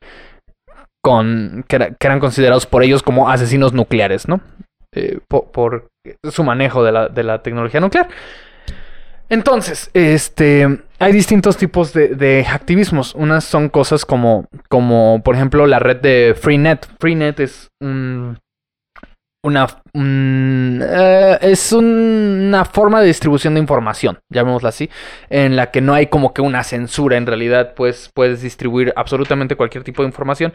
que, 1.68 1.96
eran 2.00 2.20
considerados 2.20 2.66
por 2.66 2.84
ellos 2.84 3.04
como 3.04 3.30
asesinos 3.30 3.74
nucleares, 3.74 4.28
¿no? 4.28 4.42
Eh, 4.94 5.20
por, 5.28 5.90
su 6.32 6.44
manejo 6.44 6.84
de 6.84 6.92
la, 6.92 7.10
de 7.10 7.24
la, 7.24 7.42
tecnología 7.42 7.80
nuclear. 7.80 8.08
Entonces, 9.30 9.90
este, 9.94 10.80
hay 11.00 11.12
distintos 11.12 11.58
tipos 11.58 11.94
de, 11.94 12.10
de, 12.10 12.46
activismos. 12.50 13.14
Unas 13.14 13.44
son 13.44 13.70
cosas 13.70 14.06
como, 14.06 14.46
como, 14.70 15.22
por 15.24 15.36
ejemplo, 15.36 15.68
la 15.68 15.80
red 15.80 15.98
de 15.98 16.36
Freenet. 16.40 16.88
Freenet 17.00 17.40
es 17.42 17.68
un, 17.82 18.38
una 19.44 19.67
eh, 19.94 21.38
es 21.41 21.72
una 21.72 22.65
forma 22.65 23.01
de 23.01 23.08
distribución 23.08 23.53
de 23.53 23.60
información, 23.60 24.20
llamémosla 24.29 24.70
así, 24.70 24.89
en 25.29 25.56
la 25.56 25.72
que 25.72 25.82
no 25.82 25.94
hay 25.94 26.08
como 26.08 26.34
que 26.34 26.41
una 26.41 26.63
censura, 26.63 27.17
en 27.17 27.25
realidad 27.25 27.74
pues 27.75 28.10
puedes 28.13 28.41
distribuir 28.41 28.94
absolutamente 28.96 29.56
cualquier 29.56 29.84
tipo 29.84 30.01
de 30.01 30.10
información 30.10 30.53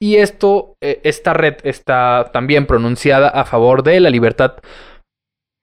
y 0.00 0.16
esto, 0.16 0.76
eh, 0.80 1.00
esta 1.04 1.32
red 1.32 1.56
está 1.62 2.30
también 2.32 2.66
pronunciada 2.66 3.28
a 3.28 3.44
favor 3.44 3.82
de 3.82 4.00
la 4.00 4.10
libertad 4.10 4.56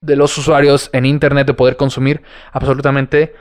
de 0.02 0.16
los 0.16 0.36
usuarios 0.36 0.90
en 0.92 1.06
internet 1.06 1.46
de 1.46 1.54
poder 1.54 1.76
consumir 1.76 2.22
absolutamente 2.52 3.34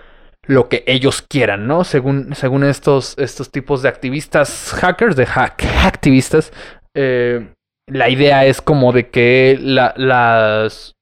lo 0.47 0.69
que 0.69 0.83
ellos 0.87 1.21
quieran, 1.21 1.67
¿no? 1.67 1.83
Según, 1.83 2.35
según 2.35 2.63
estos, 2.63 3.17
estos 3.17 3.51
tipos 3.51 3.81
de 3.81 3.89
activistas 3.89 4.73
hackers, 4.73 5.15
de 5.15 5.25
hack, 5.25 5.63
activistas, 5.83 6.51
eh, 6.95 7.53
la 7.91 8.09
idea 8.09 8.45
es 8.45 8.61
como 8.61 8.93
de 8.93 9.09
que 9.09 9.59
las, 9.61 10.95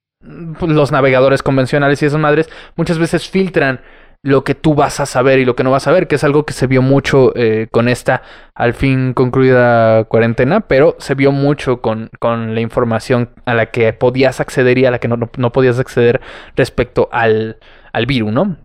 pues, 0.60 0.72
los 0.72 0.92
navegadores 0.92 1.44
convencionales 1.44 2.02
y 2.02 2.06
esas 2.06 2.20
madres 2.20 2.50
muchas 2.76 2.98
veces 2.98 3.30
filtran 3.30 3.82
lo 4.22 4.44
que 4.44 4.54
tú 4.54 4.76
vas 4.76 5.00
a 5.00 5.06
saber 5.06 5.40
y 5.40 5.46
lo 5.46 5.56
que 5.56 5.64
no 5.64 5.72
vas 5.72 5.88
a 5.88 5.94
ver, 5.94 6.08
que 6.08 6.16
es 6.16 6.24
algo 6.26 6.46
que 6.46 6.52
se 6.52 6.68
vio 6.68 6.82
mucho 6.82 7.32
eh, 7.36 7.68
con 7.72 7.88
esta 7.88 8.22
al 8.54 8.74
fin 8.74 9.14
concluida 9.14 10.04
cuarentena, 10.06 10.62
pero 10.62 10.98
se 11.00 11.16
vio 11.16 11.32
mucho 11.32 11.80
con, 11.82 12.10
con, 12.20 12.54
la 12.54 12.60
información 12.60 13.30
a 13.46 13.54
la 13.54 13.68
que 13.68 13.94
podías 13.94 14.42
acceder 14.42 14.78
y 14.78 14.86
a 14.86 14.92
la 14.92 15.00
que 15.00 15.08
no, 15.08 15.18
no 15.38 15.52
podías 15.54 15.80
acceder 15.80 16.20
respecto 16.58 17.08
al, 17.14 17.60
al 17.94 18.06
virus, 18.08 18.34
¿no? 18.34 18.58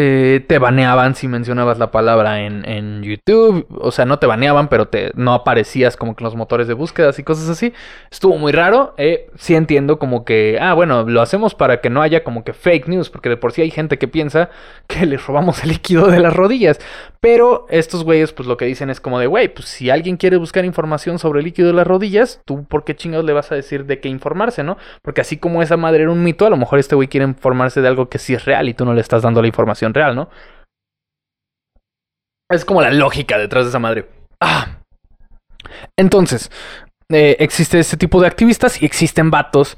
Eh, 0.00 0.44
te 0.46 0.60
baneaban 0.60 1.16
si 1.16 1.26
mencionabas 1.26 1.80
la 1.80 1.90
palabra 1.90 2.42
en, 2.42 3.02
YouTube. 3.02 3.66
O 3.80 3.90
sea, 3.90 4.04
no 4.04 4.20
te 4.20 4.28
baneaban, 4.28 4.68
pero 4.68 4.86
te, 4.86 5.10
no 5.16 5.34
aparecías 5.34 5.96
como 5.96 6.14
que 6.14 6.22
en 6.22 6.26
los 6.26 6.36
motores 6.36 6.68
de 6.68 6.74
búsquedas 6.74 7.18
y 7.18 7.24
cosas 7.24 7.48
así. 7.48 7.72
Estuvo 8.08 8.38
muy 8.38 8.52
raro. 8.52 8.94
Eh, 8.96 9.28
sí 9.36 9.56
entiendo 9.56 9.98
como 9.98 10.24
que, 10.24 10.56
ah, 10.60 10.72
bueno, 10.74 11.02
lo 11.02 11.20
hacemos 11.20 11.56
para 11.56 11.80
que 11.80 11.90
no 11.90 12.00
haya 12.00 12.22
como 12.22 12.44
que 12.44 12.52
fake 12.52 12.86
news, 12.86 13.10
porque 13.10 13.28
de 13.28 13.36
por 13.36 13.50
sí 13.50 13.62
hay 13.62 13.72
gente 13.72 13.98
que 13.98 14.06
piensa 14.06 14.50
que 14.86 15.04
le 15.04 15.16
robamos 15.16 15.64
el 15.64 15.70
líquido 15.70 16.06
de 16.06 16.20
las 16.20 16.32
rodillas. 16.32 16.78
Pero 17.18 17.66
estos 17.68 18.04
güeyes, 18.04 18.32
pues 18.32 18.46
lo 18.46 18.56
que 18.56 18.66
dicen 18.66 18.90
es 18.90 19.00
como 19.00 19.18
de, 19.18 19.26
güey, 19.26 19.52
pues 19.52 19.66
si 19.66 19.90
alguien 19.90 20.16
quiere 20.16 20.36
buscar 20.36 20.64
información 20.64 21.18
sobre 21.18 21.40
el 21.40 21.46
líquido 21.46 21.66
de 21.66 21.74
las 21.74 21.88
rodillas, 21.88 22.40
tú 22.44 22.64
por 22.66 22.84
qué 22.84 22.94
chingados 22.94 23.26
le 23.26 23.32
vas 23.32 23.50
a 23.50 23.56
decir 23.56 23.84
de 23.84 23.98
qué 23.98 24.08
informarse, 24.08 24.62
¿no? 24.62 24.78
Porque 25.02 25.22
así 25.22 25.38
como 25.38 25.60
esa 25.60 25.76
madre 25.76 26.02
era 26.02 26.12
un 26.12 26.22
mito, 26.22 26.46
a 26.46 26.50
lo 26.50 26.56
mejor 26.56 26.78
este 26.78 26.94
güey 26.94 27.08
quiere 27.08 27.26
informarse 27.26 27.80
de 27.80 27.88
algo 27.88 28.08
que 28.08 28.18
sí 28.18 28.34
es 28.34 28.44
real 28.44 28.68
y 28.68 28.74
tú 28.74 28.84
no 28.84 28.94
le 28.94 29.00
estás 29.00 29.22
dando 29.22 29.42
la 29.42 29.48
información 29.48 29.87
real, 29.94 30.14
¿no? 30.14 30.30
Es 32.50 32.64
como 32.64 32.80
la 32.80 32.90
lógica 32.90 33.38
detrás 33.38 33.64
de 33.64 33.68
esa 33.70 33.78
madre. 33.78 34.08
Ah. 34.40 34.78
Entonces, 35.96 36.50
eh, 37.10 37.36
existe 37.40 37.78
este 37.78 37.96
tipo 37.96 38.20
de 38.20 38.26
activistas 38.26 38.80
y 38.82 38.86
existen 38.86 39.30
vatos 39.30 39.76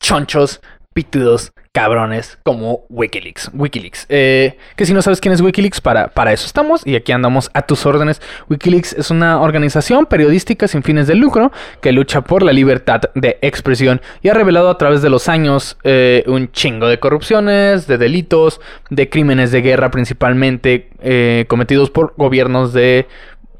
chonchos, 0.00 0.60
pitudos, 0.92 1.52
cabrones 1.74 2.38
como 2.44 2.86
Wikileaks. 2.88 3.50
Wikileaks. 3.52 4.06
Eh, 4.08 4.56
que 4.76 4.86
si 4.86 4.94
no 4.94 5.02
sabes 5.02 5.20
quién 5.20 5.34
es 5.34 5.40
Wikileaks, 5.40 5.80
para, 5.80 6.06
para 6.06 6.32
eso 6.32 6.46
estamos 6.46 6.86
y 6.86 6.94
aquí 6.94 7.10
andamos 7.10 7.50
a 7.52 7.62
tus 7.62 7.84
órdenes. 7.84 8.22
Wikileaks 8.48 8.92
es 8.92 9.10
una 9.10 9.40
organización 9.40 10.06
periodística 10.06 10.68
sin 10.68 10.84
fines 10.84 11.08
de 11.08 11.16
lucro 11.16 11.50
que 11.80 11.90
lucha 11.90 12.20
por 12.20 12.44
la 12.44 12.52
libertad 12.52 13.00
de 13.16 13.38
expresión 13.42 14.00
y 14.22 14.28
ha 14.28 14.34
revelado 14.34 14.70
a 14.70 14.78
través 14.78 15.02
de 15.02 15.10
los 15.10 15.28
años 15.28 15.76
eh, 15.82 16.22
un 16.28 16.52
chingo 16.52 16.86
de 16.86 17.00
corrupciones, 17.00 17.88
de 17.88 17.98
delitos, 17.98 18.60
de 18.90 19.10
crímenes 19.10 19.50
de 19.50 19.60
guerra 19.60 19.90
principalmente 19.90 20.90
eh, 21.02 21.44
cometidos 21.48 21.90
por 21.90 22.14
gobiernos 22.16 22.72
de 22.72 23.08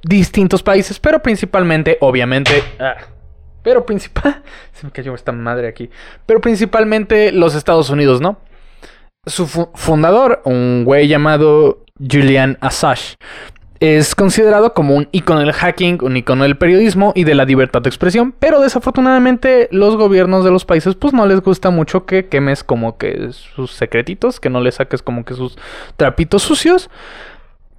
distintos 0.05 0.63
países, 0.63 1.01
pero 1.01 1.21
principalmente, 1.21 1.99
obviamente... 2.01 2.63
Ah, 2.79 2.95
pero 3.65 3.85
principal. 3.85 4.43
Se 4.73 4.87
me 4.87 4.93
cayó 4.93 5.13
esta 5.17 5.33
madre 5.33 5.67
aquí. 5.67 5.91
Pero 6.27 6.41
principalmente 6.41 7.33
los 7.33 7.57
Estados 7.57 7.91
Unidos, 7.91 8.21
¿no? 8.21 8.39
Su 9.27 9.47
fundador, 9.47 10.43
un 10.45 10.85
güey 10.85 11.09
llamado 11.09 11.83
Julian 11.99 12.59
Assange, 12.61 13.17
es 13.81 14.15
considerado 14.15 14.73
como 14.75 14.95
un 14.95 15.09
icono 15.13 15.41
del 15.41 15.53
hacking, 15.53 15.99
un 16.03 16.17
icono 16.17 16.45
del 16.45 16.57
periodismo 16.57 17.13
y 17.15 17.25
de 17.25 17.35
la 17.35 17.45
libertad 17.45 17.83
de 17.83 17.89
expresión, 17.89 18.35
pero 18.39 18.61
desafortunadamente 18.61 19.69
los 19.73 19.97
gobiernos 19.97 20.45
de 20.45 20.51
los 20.51 20.65
países 20.65 20.95
pues 20.95 21.13
no 21.13 21.27
les 21.27 21.41
gusta 21.41 21.71
mucho 21.71 22.07
que 22.07 22.27
quemes 22.27 22.65
como 22.65 22.99
que 22.99 23.31
sus 23.33 23.73
secretitos, 23.73 24.41
que 24.41 24.51
no 24.51 24.61
le 24.61 24.73
saques 24.73 25.03
como 25.03 25.25
que 25.25 25.35
sus 25.35 25.59
trapitos 25.97 26.43
sucios. 26.43 26.91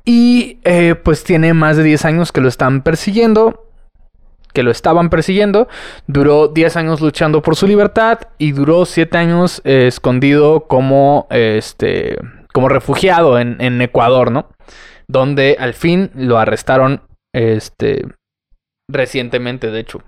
Y 0.08 0.60
eh, 0.64 0.94
pues 0.94 1.24
tiene 1.24 1.54
más 1.54 1.78
de 1.78 1.84
10 1.84 2.06
años 2.06 2.32
que 2.32 2.42
lo 2.42 2.48
están 2.48 2.84
persiguiendo 2.84 3.66
que 4.56 4.64
lo 4.64 4.72
estaban 4.72 5.12
persiguiendo. 5.12 5.68
Duró 6.08 6.48
10 6.48 6.78
años 6.78 7.02
luchando 7.02 7.44
por 7.44 7.56
su 7.56 7.68
libertad 7.68 8.22
y 8.40 8.54
duró 8.54 8.86
7 8.86 9.16
años 9.16 9.62
eh, 9.66 9.86
escondido 9.86 10.62
como, 10.62 11.28
este, 11.30 12.18
como 12.52 12.70
refugiado 12.70 13.38
en, 13.38 13.82
Ecuador, 13.82 14.32
¿no? 14.32 14.50
Donde 15.08 15.58
al 15.60 15.76
fin 15.76 16.10
lo 16.16 16.40
arrestaron 16.40 17.02
este, 17.36 18.08
recientemente, 18.90 19.70
de 19.70 19.82
hecho. 19.82 20.02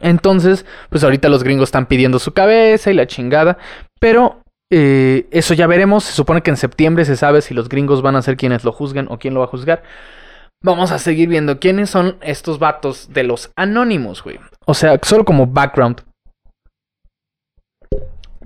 Entonces, 0.00 0.64
pues 0.88 1.02
ahorita 1.02 1.28
los 1.28 1.42
gringos 1.42 1.68
están 1.68 1.86
pidiendo 1.86 2.20
su 2.20 2.32
cabeza 2.32 2.90
y 2.90 2.94
la 2.94 3.06
chingada. 3.06 3.58
Pero 3.98 4.42
eh, 4.70 5.26
eso 5.30 5.54
ya 5.54 5.66
veremos. 5.66 6.04
Se 6.04 6.12
supone 6.12 6.42
que 6.42 6.50
en 6.50 6.56
septiembre 6.56 7.04
se 7.04 7.16
sabe 7.16 7.42
si 7.42 7.54
los 7.54 7.68
gringos 7.68 8.02
van 8.02 8.16
a 8.16 8.22
ser 8.22 8.36
quienes 8.36 8.64
lo 8.64 8.72
juzguen 8.72 9.06
o 9.10 9.18
quién 9.18 9.34
lo 9.34 9.40
va 9.40 9.46
a 9.46 9.50
juzgar. 9.50 9.82
Vamos 10.62 10.92
a 10.92 10.98
seguir 10.98 11.28
viendo 11.30 11.58
quiénes 11.58 11.88
son 11.88 12.18
estos 12.20 12.58
vatos 12.58 13.12
de 13.12 13.22
los 13.22 13.50
anónimos, 13.56 14.22
güey. 14.22 14.38
O 14.66 14.74
sea, 14.74 14.98
solo 15.02 15.24
como 15.24 15.46
background. 15.46 16.02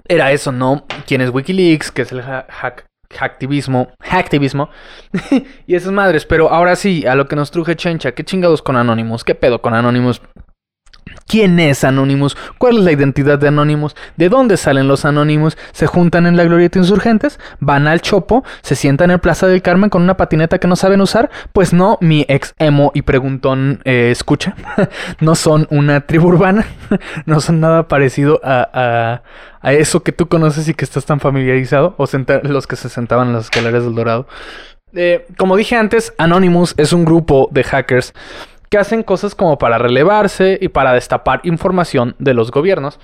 Era 0.06 0.30
eso, 0.30 0.52
¿no? 0.52 0.84
¿Quién 1.06 1.22
es 1.22 1.30
Wikileaks? 1.30 1.90
¿Qué 1.90 2.02
es 2.02 2.12
el 2.12 2.22
hack? 2.22 2.86
hacktivismo, 3.10 3.88
hacktivismo 4.00 4.70
y 5.66 5.74
esas 5.74 5.92
madres, 5.92 6.26
pero 6.26 6.50
ahora 6.50 6.74
sí, 6.74 7.06
a 7.06 7.14
lo 7.14 7.28
que 7.28 7.36
nos 7.36 7.50
truje 7.50 7.76
Chencha, 7.76 8.12
¿qué 8.12 8.24
chingados 8.24 8.60
con 8.60 8.76
Anonymous? 8.76 9.22
¿Qué 9.22 9.34
pedo 9.34 9.62
con 9.62 9.72
Anonymous? 9.74 10.20
¿Quién 11.26 11.58
es 11.58 11.84
Anonymous? 11.84 12.36
¿Cuál 12.58 12.78
es 12.78 12.84
la 12.84 12.92
identidad 12.92 13.38
de 13.38 13.48
Anonymous? 13.48 13.94
¿De 14.16 14.28
dónde 14.28 14.56
salen 14.56 14.88
los 14.88 15.04
Anonymous? 15.04 15.56
¿Se 15.72 15.86
juntan 15.86 16.26
en 16.26 16.36
la 16.36 16.44
Glorieta 16.44 16.78
Insurgentes? 16.78 17.38
¿Van 17.60 17.86
al 17.86 18.00
Chopo? 18.00 18.44
¿Se 18.62 18.74
sientan 18.74 19.10
en 19.10 19.18
Plaza 19.18 19.46
del 19.46 19.62
Carmen 19.62 19.90
con 19.90 20.02
una 20.02 20.16
patineta 20.16 20.58
que 20.58 20.68
no 20.68 20.76
saben 20.76 21.00
usar? 21.00 21.30
Pues 21.52 21.72
no, 21.72 21.98
mi 22.00 22.24
ex 22.28 22.54
emo 22.58 22.92
y 22.94 23.02
preguntón 23.02 23.80
eh, 23.84 24.10
escucha. 24.10 24.54
no 25.20 25.34
son 25.34 25.66
una 25.70 26.02
tribu 26.02 26.28
urbana. 26.28 26.66
no 27.26 27.40
son 27.40 27.60
nada 27.60 27.88
parecido 27.88 28.40
a, 28.42 29.22
a, 29.62 29.72
eso 29.72 30.02
que 30.02 30.12
tú 30.12 30.28
conoces 30.28 30.68
y 30.68 30.74
que 30.74 30.84
estás 30.84 31.06
tan 31.06 31.20
familiarizado. 31.20 31.94
O 31.96 32.06
los 32.42 32.66
que 32.66 32.76
se 32.76 32.88
sentaban 32.88 33.28
en 33.28 33.34
las 33.34 33.44
escaleras 33.44 33.84
del 33.84 33.94
Dorado. 33.94 34.26
Eh, 34.94 35.26
como 35.36 35.56
dije 35.56 35.76
antes, 35.76 36.14
Anonymous 36.18 36.74
es 36.76 36.92
un 36.92 37.04
grupo 37.04 37.48
de 37.50 37.64
hackers 37.64 38.14
que 38.74 38.78
hacen 38.78 39.04
cosas 39.04 39.36
como 39.36 39.56
para 39.56 39.78
relevarse 39.78 40.58
y 40.60 40.66
para 40.66 40.92
destapar 40.92 41.40
información 41.44 42.16
de 42.18 42.34
los 42.34 42.50
gobiernos 42.50 42.98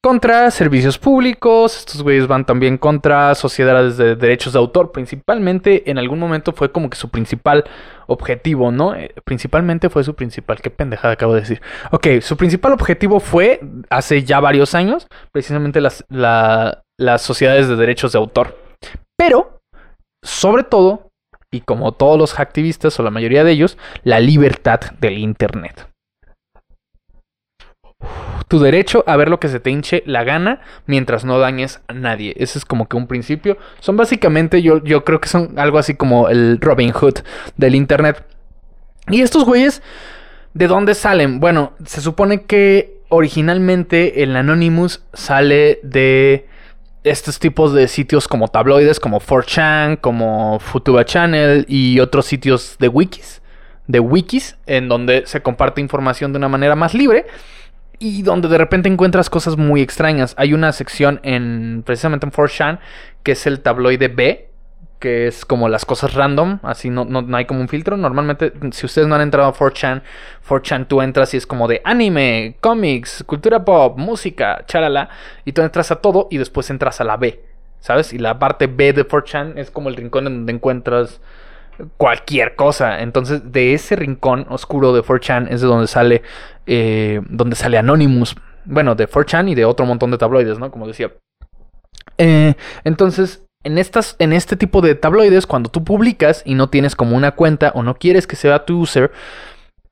contra 0.00 0.52
servicios 0.52 0.98
públicos, 0.98 1.76
estos 1.78 2.00
güeyes 2.04 2.28
van 2.28 2.46
también 2.46 2.78
contra 2.78 3.34
sociedades 3.34 3.96
de 3.96 4.14
derechos 4.14 4.52
de 4.52 4.60
autor, 4.60 4.92
principalmente 4.92 5.90
en 5.90 5.98
algún 5.98 6.20
momento 6.20 6.52
fue 6.52 6.70
como 6.70 6.88
que 6.88 6.96
su 6.96 7.08
principal 7.08 7.64
objetivo, 8.06 8.70
¿no? 8.70 8.94
Eh, 8.94 9.12
principalmente 9.24 9.90
fue 9.90 10.04
su 10.04 10.14
principal, 10.14 10.60
qué 10.60 10.70
pendejada 10.70 11.14
acabo 11.14 11.34
de 11.34 11.40
decir. 11.40 11.60
Ok, 11.90 12.06
su 12.20 12.36
principal 12.36 12.70
objetivo 12.70 13.18
fue, 13.18 13.58
hace 13.90 14.22
ya 14.22 14.38
varios 14.38 14.76
años, 14.76 15.08
precisamente 15.32 15.80
las, 15.80 16.04
las 16.08 17.22
sociedades 17.22 17.66
de 17.66 17.74
derechos 17.74 18.12
de 18.12 18.18
autor. 18.18 18.56
Pero, 19.16 19.58
sobre 20.22 20.62
todo, 20.62 21.10
y 21.52 21.60
como 21.60 21.92
todos 21.92 22.18
los 22.18 22.38
activistas 22.38 22.98
o 22.98 23.02
la 23.02 23.10
mayoría 23.10 23.44
de 23.44 23.52
ellos, 23.52 23.78
la 24.04 24.20
libertad 24.20 24.80
del 25.00 25.18
Internet. 25.18 25.88
Tu 28.48 28.60
derecho 28.60 29.02
a 29.06 29.16
ver 29.16 29.28
lo 29.28 29.40
que 29.40 29.48
se 29.48 29.58
te 29.58 29.70
hinche 29.70 30.02
la 30.06 30.22
gana 30.22 30.60
mientras 30.86 31.24
no 31.24 31.38
dañes 31.38 31.80
a 31.88 31.94
nadie. 31.94 32.34
Ese 32.36 32.58
es 32.58 32.64
como 32.64 32.86
que 32.86 32.96
un 32.96 33.08
principio. 33.08 33.58
Son 33.80 33.96
básicamente, 33.96 34.62
yo, 34.62 34.82
yo 34.84 35.04
creo 35.04 35.20
que 35.20 35.28
son 35.28 35.58
algo 35.58 35.78
así 35.78 35.94
como 35.94 36.28
el 36.28 36.60
Robin 36.60 36.92
Hood 36.92 37.20
del 37.56 37.74
Internet. 37.74 38.24
Y 39.08 39.22
estos 39.22 39.44
güeyes, 39.44 39.82
¿de 40.54 40.68
dónde 40.68 40.94
salen? 40.94 41.40
Bueno, 41.40 41.72
se 41.84 42.00
supone 42.00 42.42
que 42.42 43.00
originalmente 43.08 44.22
el 44.22 44.36
Anonymous 44.36 45.02
sale 45.12 45.80
de 45.82 46.46
estos 47.06 47.38
tipos 47.38 47.72
de 47.72 47.86
sitios 47.86 48.26
como 48.26 48.48
tabloides, 48.48 48.98
como 48.98 49.20
4chan, 49.20 50.00
como 50.00 50.58
Futuba 50.58 51.04
Channel 51.04 51.64
y 51.68 52.00
otros 52.00 52.26
sitios 52.26 52.76
de 52.80 52.88
wikis, 52.88 53.42
de 53.86 54.00
wikis, 54.00 54.56
en 54.66 54.88
donde 54.88 55.22
se 55.26 55.40
comparte 55.40 55.80
información 55.80 56.32
de 56.32 56.38
una 56.38 56.48
manera 56.48 56.74
más 56.74 56.94
libre 56.94 57.26
y 58.00 58.22
donde 58.22 58.48
de 58.48 58.58
repente 58.58 58.88
encuentras 58.88 59.30
cosas 59.30 59.56
muy 59.56 59.82
extrañas. 59.82 60.34
Hay 60.36 60.52
una 60.52 60.72
sección 60.72 61.20
en 61.22 61.84
precisamente 61.86 62.26
en 62.26 62.32
4chan 62.32 62.80
que 63.22 63.32
es 63.32 63.46
el 63.46 63.60
tabloide 63.60 64.08
B, 64.08 64.45
que 64.98 65.26
es 65.26 65.44
como 65.44 65.68
las 65.68 65.84
cosas 65.84 66.14
random, 66.14 66.58
así 66.62 66.90
no, 66.90 67.04
no, 67.04 67.36
hay 67.36 67.44
como 67.44 67.60
un 67.60 67.68
filtro. 67.68 67.96
Normalmente, 67.96 68.52
si 68.72 68.86
ustedes 68.86 69.06
no 69.08 69.14
han 69.14 69.20
entrado 69.20 69.48
a 69.48 69.54
4chan, 69.54 70.02
4chan 70.48 70.86
tú 70.86 71.02
entras 71.02 71.34
y 71.34 71.36
es 71.36 71.46
como 71.46 71.68
de 71.68 71.82
anime, 71.84 72.56
cómics, 72.60 73.22
cultura 73.26 73.64
pop, 73.64 73.98
música, 73.98 74.64
charala, 74.66 75.08
y 75.44 75.52
tú 75.52 75.62
entras 75.62 75.90
a 75.90 75.96
todo 75.96 76.28
y 76.30 76.38
después 76.38 76.70
entras 76.70 77.00
a 77.00 77.04
la 77.04 77.16
B, 77.16 77.40
¿sabes? 77.80 78.12
Y 78.12 78.18
la 78.18 78.38
parte 78.38 78.66
B 78.66 78.92
de 78.92 79.06
4chan 79.06 79.58
es 79.58 79.70
como 79.70 79.88
el 79.88 79.96
rincón 79.96 80.26
en 80.26 80.36
donde 80.38 80.52
encuentras 80.52 81.20
cualquier 81.96 82.56
cosa. 82.56 83.00
Entonces, 83.00 83.52
de 83.52 83.74
ese 83.74 83.96
rincón 83.96 84.46
oscuro 84.48 84.92
de 84.92 85.02
4chan 85.02 85.48
es 85.50 85.60
de 85.60 85.66
donde 85.66 85.86
sale, 85.86 86.22
eh, 86.66 87.20
donde 87.28 87.56
sale 87.56 87.78
Anonymous. 87.78 88.36
Bueno, 88.64 88.94
de 88.94 89.08
4chan 89.08 89.50
y 89.50 89.54
de 89.54 89.64
otro 89.64 89.86
montón 89.86 90.10
de 90.10 90.18
tabloides, 90.18 90.58
¿no? 90.58 90.70
Como 90.70 90.86
decía. 90.86 91.12
Eh, 92.18 92.54
entonces, 92.84 93.45
en, 93.66 93.78
estas, 93.78 94.14
en 94.20 94.32
este 94.32 94.56
tipo 94.56 94.80
de 94.80 94.94
tabloides, 94.94 95.46
cuando 95.46 95.70
tú 95.70 95.82
publicas 95.82 96.42
y 96.44 96.54
no 96.54 96.70
tienes 96.70 96.94
como 96.94 97.16
una 97.16 97.32
cuenta 97.32 97.72
o 97.74 97.82
no 97.82 97.96
quieres 97.96 98.28
que 98.28 98.36
sea 98.36 98.64
tu 98.64 98.78
user, 98.78 99.10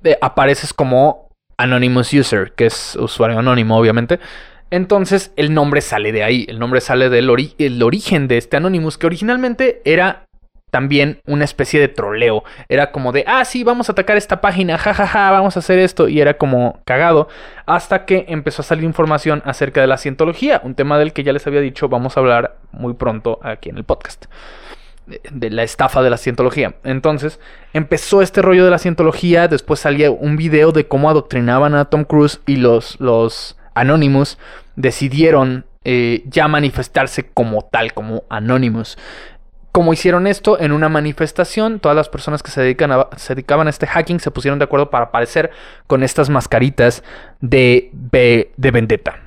eh, 0.05 0.17
apareces 0.21 0.73
como 0.73 1.31
Anonymous 1.59 2.15
User, 2.15 2.53
que 2.53 2.67
es 2.67 2.95
usuario 2.95 3.39
anónimo, 3.39 3.77
obviamente. 3.77 4.21
Entonces 4.71 5.33
el 5.37 5.53
nombre 5.53 5.81
sale 5.81 6.13
de 6.13 6.23
ahí, 6.23 6.47
el 6.49 6.61
nombre 6.61 6.81
sale 6.81 7.09
del 7.09 7.29
el 7.59 7.83
origen 7.83 8.29
de 8.29 8.39
este 8.39 8.57
Anonymous, 8.57 8.97
que 8.97 9.07
originalmente 9.07 9.83
era 9.85 10.27
también 10.75 11.21
una 11.25 11.45
especie 11.45 11.79
de 11.79 11.87
troleo. 11.87 12.43
Era 12.69 12.91
como 12.91 13.13
de, 13.13 13.23
ah, 13.29 13.45
sí, 13.45 13.63
vamos 13.63 13.89
a 13.89 13.93
atacar 13.93 14.17
esta 14.17 14.41
página, 14.41 14.77
jajaja, 14.77 15.07
ja, 15.07 15.27
ja, 15.27 15.31
vamos 15.31 15.55
a 15.55 15.61
hacer 15.61 15.79
esto. 15.79 16.09
Y 16.09 16.21
era 16.21 16.35
como 16.35 16.81
cagado. 16.85 17.29
Hasta 17.65 18.05
que 18.07 18.25
empezó 18.27 18.63
a 18.63 18.65
salir 18.65 18.83
información 18.83 19.41
acerca 19.45 19.81
de 19.81 19.87
la 19.87 19.99
cientología, 19.99 20.61
un 20.65 20.75
tema 20.75 20.99
del 20.99 21.13
que 21.13 21.23
ya 21.23 21.33
les 21.33 21.47
había 21.47 21.61
dicho, 21.61 21.89
vamos 21.89 22.17
a 22.17 22.21
hablar 22.21 22.57
muy 22.73 22.95
pronto 22.95 23.39
aquí 23.45 23.69
en 23.69 23.77
el 23.77 23.85
podcast. 23.85 24.25
De, 25.07 25.49
la 25.51 25.63
estafa 25.63 26.03
de 26.03 26.11
la 26.11 26.17
cientología. 26.17 26.75
Entonces, 26.83 27.39
empezó 27.73 28.21
este 28.21 28.43
rollo 28.43 28.65
de 28.65 28.73
la 28.73 28.79
cientología. 28.79 29.47
Después 29.47 29.79
salía 29.79 30.11
un 30.11 30.37
video 30.37 30.73
de 30.73 30.89
cómo 30.89 31.09
adoctrinaban 31.09 31.77
a 31.77 31.85
Tom 31.85 32.03
Cruise 32.03 32.41
y 32.47 32.57
los, 32.57 32.99
los 32.99 33.57
Anonymous 33.75 34.39
decidieron 34.75 35.67
eh, 35.85 36.25
ya 36.27 36.49
manifestarse 36.49 37.29
como 37.33 37.63
tal, 37.63 37.93
como 37.93 38.25
Anonymous 38.29 38.97
como 39.75 39.93
hicieron 39.93 40.29
esto 40.29 40.61
en 40.61 40.71
una 40.71 40.89
manifestación, 40.89 41.81
todas 41.81 41.97
las 41.97 42.09
personas 42.09 42.45
que 42.45 42.53
se, 42.53 42.61
dedican 42.61 42.93
se 43.17 43.35
dedicaban 43.35 43.67
a 43.67 43.71
este 43.71 43.89
hacking 43.89 44.21
se 44.21 44.31
pusieron 44.31 44.61
de 44.61 44.67
acuerdo 44.67 44.89
para 44.89 45.07
aparecer 45.07 45.51
con 45.89 46.05
estas 46.05 46.31
mascaritas 46.31 47.03
de, 47.41 47.91
de 47.93 48.71
vendetta 48.71 49.19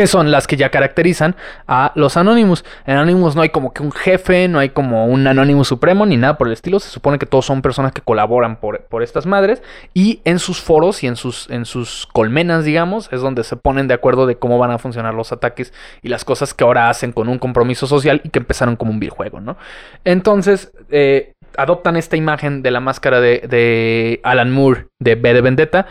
que 0.00 0.06
son 0.06 0.30
las 0.30 0.46
que 0.46 0.56
ya 0.56 0.70
caracterizan 0.70 1.36
a 1.68 1.92
los 1.94 2.16
Anonymous. 2.16 2.64
En 2.86 2.96
Anonymous 2.96 3.36
no 3.36 3.42
hay 3.42 3.50
como 3.50 3.74
que 3.74 3.82
un 3.82 3.92
jefe, 3.92 4.48
no 4.48 4.58
hay 4.58 4.70
como 4.70 5.04
un 5.04 5.26
Anonymous 5.26 5.68
supremo, 5.68 6.06
ni 6.06 6.16
nada 6.16 6.38
por 6.38 6.46
el 6.46 6.54
estilo. 6.54 6.80
Se 6.80 6.88
supone 6.88 7.18
que 7.18 7.26
todos 7.26 7.44
son 7.44 7.60
personas 7.60 7.92
que 7.92 8.00
colaboran 8.00 8.56
por, 8.56 8.84
por 8.84 9.02
estas 9.02 9.26
madres. 9.26 9.62
Y 9.92 10.22
en 10.24 10.38
sus 10.38 10.62
foros 10.62 11.04
y 11.04 11.06
en 11.06 11.16
sus, 11.16 11.50
en 11.50 11.66
sus 11.66 12.08
colmenas, 12.14 12.64
digamos, 12.64 13.10
es 13.12 13.20
donde 13.20 13.44
se 13.44 13.56
ponen 13.56 13.88
de 13.88 13.94
acuerdo 13.94 14.26
de 14.26 14.36
cómo 14.36 14.56
van 14.56 14.70
a 14.70 14.78
funcionar 14.78 15.12
los 15.12 15.32
ataques 15.32 15.74
y 16.00 16.08
las 16.08 16.24
cosas 16.24 16.54
que 16.54 16.64
ahora 16.64 16.88
hacen 16.88 17.12
con 17.12 17.28
un 17.28 17.38
compromiso 17.38 17.86
social 17.86 18.22
y 18.24 18.30
que 18.30 18.38
empezaron 18.38 18.76
como 18.76 18.92
un 18.92 19.00
videojuego, 19.00 19.40
¿no? 19.40 19.58
Entonces, 20.06 20.72
eh, 20.88 21.34
adoptan 21.58 21.98
esta 21.98 22.16
imagen 22.16 22.62
de 22.62 22.70
la 22.70 22.80
máscara 22.80 23.20
de, 23.20 23.40
de 23.46 24.20
Alan 24.22 24.50
Moore 24.50 24.86
de 24.98 25.16
B 25.16 25.34
de 25.34 25.40
Vendetta 25.42 25.86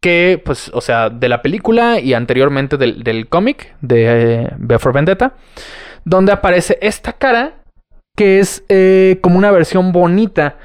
que, 0.00 0.40
pues, 0.44 0.70
o 0.74 0.80
sea, 0.80 1.10
de 1.10 1.28
la 1.28 1.42
película 1.42 2.00
y 2.00 2.14
anteriormente 2.14 2.76
del, 2.76 3.28
cómic 3.28 3.74
de 3.80 4.48
eh, 4.68 4.78
for 4.78 4.92
Vendetta, 4.92 5.34
donde 6.04 6.32
aparece 6.32 6.78
esta 6.80 7.12
cara 7.12 7.54
que 8.16 8.40
es 8.40 8.64
eh, 8.68 9.18
como 9.20 9.38
una 9.38 9.50
versión 9.50 9.92
bonita 9.92 10.56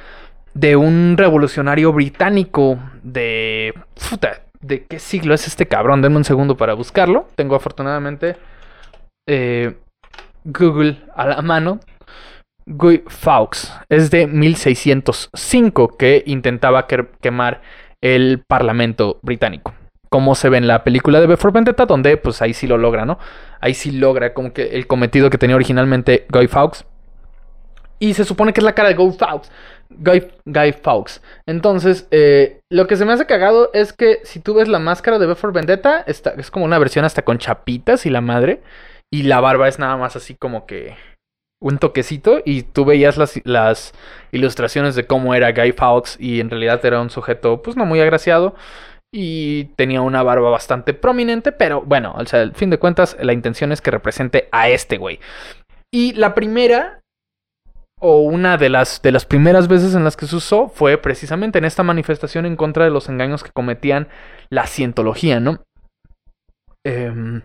de 0.54 0.76
un 0.76 1.16
revolucionario 1.18 1.92
británico 1.94 2.80
de... 3.04 3.74
Puta, 4.10 4.42
¿de 4.62 4.86
qué 4.86 5.00
siglo 5.00 5.34
es 5.34 5.48
este 5.48 5.68
cabrón? 5.68 6.02
Denme 6.02 6.18
un 6.18 6.24
segundo 6.24 6.58
para 6.58 6.74
buscarlo. 6.74 7.28
Tengo 7.36 7.56
afortunadamente 7.56 8.38
eh, 9.28 9.76
Google 10.44 10.98
a 11.16 11.28
la 11.28 11.42
mano. 11.42 11.80
Guy 12.66 13.04
Fawkes 13.08 13.74
es 13.90 14.10
de 14.10 14.26
1605 14.26 15.98
que 15.98 16.24
intentaba 16.26 16.88
quemar 16.88 17.62
el 18.04 18.44
Parlamento 18.46 19.18
británico. 19.24 19.74
Como 20.10 20.36
se 20.36 20.50
ve 20.50 20.58
en 20.58 20.68
la 20.68 20.84
película 20.84 21.20
de 21.20 21.26
Before 21.26 21.54
Vendetta, 21.54 21.86
donde 21.88 22.18
pues 22.18 22.42
ahí 22.42 22.54
sí 22.54 22.68
lo 22.68 22.78
logra, 22.78 23.06
¿no? 23.06 23.18
Ahí 23.62 23.74
sí 23.74 23.92
logra 23.92 24.34
como 24.34 24.54
que 24.54 24.76
el 24.76 24.86
cometido 24.86 25.30
que 25.30 25.40
tenía 25.40 25.56
originalmente 25.56 26.28
Guy 26.30 26.48
Fawkes. 26.48 26.86
Y 27.98 28.14
se 28.14 28.26
supone 28.26 28.52
que 28.52 28.60
es 28.60 28.66
la 28.66 28.76
cara 28.76 28.90
de 28.90 28.96
Guy 28.96 29.14
Fawkes. 29.14 29.50
Guy, 29.90 30.72
Fawkes. 30.74 31.22
Entonces, 31.46 32.08
eh, 32.12 32.60
lo 32.70 32.88
que 32.88 32.98
se 32.98 33.06
me 33.06 33.14
hace 33.14 33.26
cagado 33.26 33.70
es 33.74 33.94
que 33.94 34.20
si 34.24 34.40
tú 34.40 34.56
ves 34.56 34.68
la 34.68 34.80
máscara 34.80 35.18
de 35.18 35.28
Before 35.28 35.54
Vendetta, 35.54 36.04
es 36.06 36.52
como 36.52 36.66
una 36.66 36.80
versión 36.80 37.06
hasta 37.06 37.22
con 37.22 37.38
chapitas 37.38 38.06
y 38.06 38.10
la 38.10 38.22
madre. 38.22 38.62
Y 39.12 39.24
la 39.24 39.40
barba 39.40 39.68
es 39.68 39.80
nada 39.80 39.96
más 39.96 40.16
así 40.16 40.36
como 40.36 40.66
que 40.66 40.96
un 41.64 41.78
toquecito 41.78 42.42
y 42.44 42.64
tú 42.64 42.84
veías 42.84 43.18
las, 43.18 43.40
las 43.46 43.94
ilustraciones 44.34 44.96
de 44.96 45.08
cómo 45.08 45.34
era 45.34 45.54
Guy 45.54 45.72
Fawkes 45.72 46.18
y 46.20 46.42
en 46.42 46.50
realidad 46.50 46.86
era 46.86 47.02
un 47.02 47.10
sujeto 47.10 47.62
pues 47.62 47.78
no 47.78 47.86
muy 47.86 48.02
agraciado 48.02 48.54
y 49.14 49.66
tenía 49.78 50.02
una 50.02 50.24
barba 50.24 50.50
bastante 50.50 50.94
prominente, 50.94 51.54
pero 51.54 51.82
bueno, 51.82 52.16
o 52.18 52.26
sea, 52.26 52.42
al 52.42 52.54
fin 52.54 52.70
de 52.70 52.80
cuentas 52.80 53.16
la 53.22 53.32
intención 53.32 53.72
es 53.72 53.80
que 53.80 53.92
represente 53.92 54.50
a 54.52 54.68
este 54.70 54.98
güey. 54.98 55.20
Y 55.92 56.14
la 56.14 56.36
primera 56.36 57.00
o 58.02 58.24
una 58.24 58.58
de 58.58 58.68
las, 58.68 59.02
de 59.02 59.14
las 59.14 59.26
primeras 59.26 59.70
veces 59.70 59.96
en 59.96 60.04
las 60.04 60.18
que 60.18 60.26
se 60.26 60.36
usó 60.36 60.68
fue 60.68 60.98
precisamente 60.98 61.60
en 61.60 61.66
esta 61.66 61.84
manifestación 61.84 62.46
en 62.46 62.58
contra 62.58 62.84
de 62.84 62.92
los 62.92 63.08
engaños 63.08 63.42
que 63.42 63.52
cometían 63.52 64.10
la 64.50 64.68
cientología, 64.68 65.40
¿no? 65.40 65.64
Eh, 66.86 67.42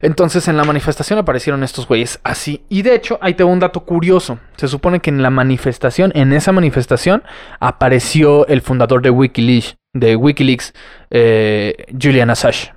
entonces 0.00 0.48
en 0.48 0.56
la 0.56 0.64
manifestación 0.64 1.18
aparecieron 1.18 1.62
estos 1.62 1.86
güeyes 1.86 2.20
así. 2.24 2.64
Y 2.68 2.82
de 2.82 2.94
hecho, 2.94 3.18
ahí 3.20 3.34
tengo 3.34 3.50
un 3.50 3.60
dato 3.60 3.84
curioso. 3.84 4.38
Se 4.56 4.68
supone 4.68 5.00
que 5.00 5.10
en 5.10 5.22
la 5.22 5.30
manifestación, 5.30 6.12
en 6.14 6.32
esa 6.32 6.52
manifestación, 6.52 7.22
apareció 7.60 8.46
el 8.46 8.60
fundador 8.60 9.02
de 9.02 9.10
Wikileaks, 9.10 9.76
de 9.94 10.16
Wikileaks, 10.16 10.74
eh, 11.10 11.86
Julian 12.00 12.30
Assange. 12.30 12.74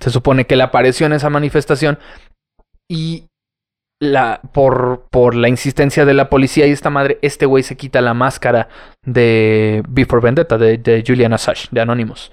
Se 0.00 0.10
supone 0.10 0.46
que 0.46 0.54
él 0.54 0.60
apareció 0.60 1.06
en 1.06 1.14
esa 1.14 1.30
manifestación 1.30 1.98
y 2.88 3.24
la, 4.00 4.40
por, 4.52 5.06
por 5.10 5.34
la 5.34 5.48
insistencia 5.48 6.04
de 6.04 6.14
la 6.14 6.28
policía 6.28 6.66
y 6.66 6.72
esta 6.72 6.90
madre, 6.90 7.18
este 7.22 7.46
güey 7.46 7.62
se 7.62 7.76
quita 7.76 8.02
la 8.02 8.12
máscara 8.12 8.68
de 9.02 9.82
Before 9.88 10.22
Vendetta, 10.22 10.58
de, 10.58 10.76
de 10.76 11.02
Julian 11.06 11.32
Assange, 11.32 11.68
de 11.70 11.80
Anonymous. 11.80 12.30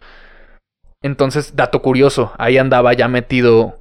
Entonces, 1.01 1.55
dato 1.55 1.81
curioso, 1.81 2.33
ahí 2.37 2.57
andaba 2.57 2.93
ya 2.93 3.07
metido 3.07 3.79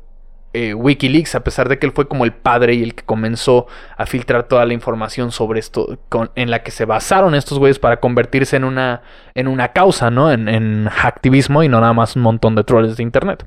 eh, 0.53 0.75
Wikileaks, 0.75 1.35
a 1.35 1.45
pesar 1.45 1.69
de 1.69 1.79
que 1.79 1.87
él 1.87 1.93
fue 1.93 2.09
como 2.09 2.25
el 2.25 2.33
padre 2.33 2.75
y 2.75 2.83
el 2.83 2.95
que 2.95 3.05
comenzó 3.05 3.67
a 3.97 4.07
filtrar 4.07 4.45
toda 4.45 4.67
la 4.67 4.75
información 4.75 5.33
sobre 5.33 5.61
esto, 5.61 5.99
en 6.35 6.51
la 6.51 6.63
que 6.63 6.71
se 6.71 6.85
basaron 6.85 7.35
estos 7.35 7.59
güeyes 7.59 7.79
para 7.79 8.01
convertirse 8.01 8.57
en 8.57 8.65
una, 8.65 9.03
en 9.35 9.49
una 9.49 9.69
causa, 9.69 10.11
¿no? 10.11 10.31
En, 10.31 10.49
en 10.49 10.89
activismo 10.89 11.63
y 11.63 11.69
no 11.69 11.81
nada 11.81 11.95
más 11.95 12.17
un 12.17 12.23
montón 12.23 12.55
de 12.55 12.65
trolls 12.65 12.97
de 12.97 13.03
internet. 13.03 13.47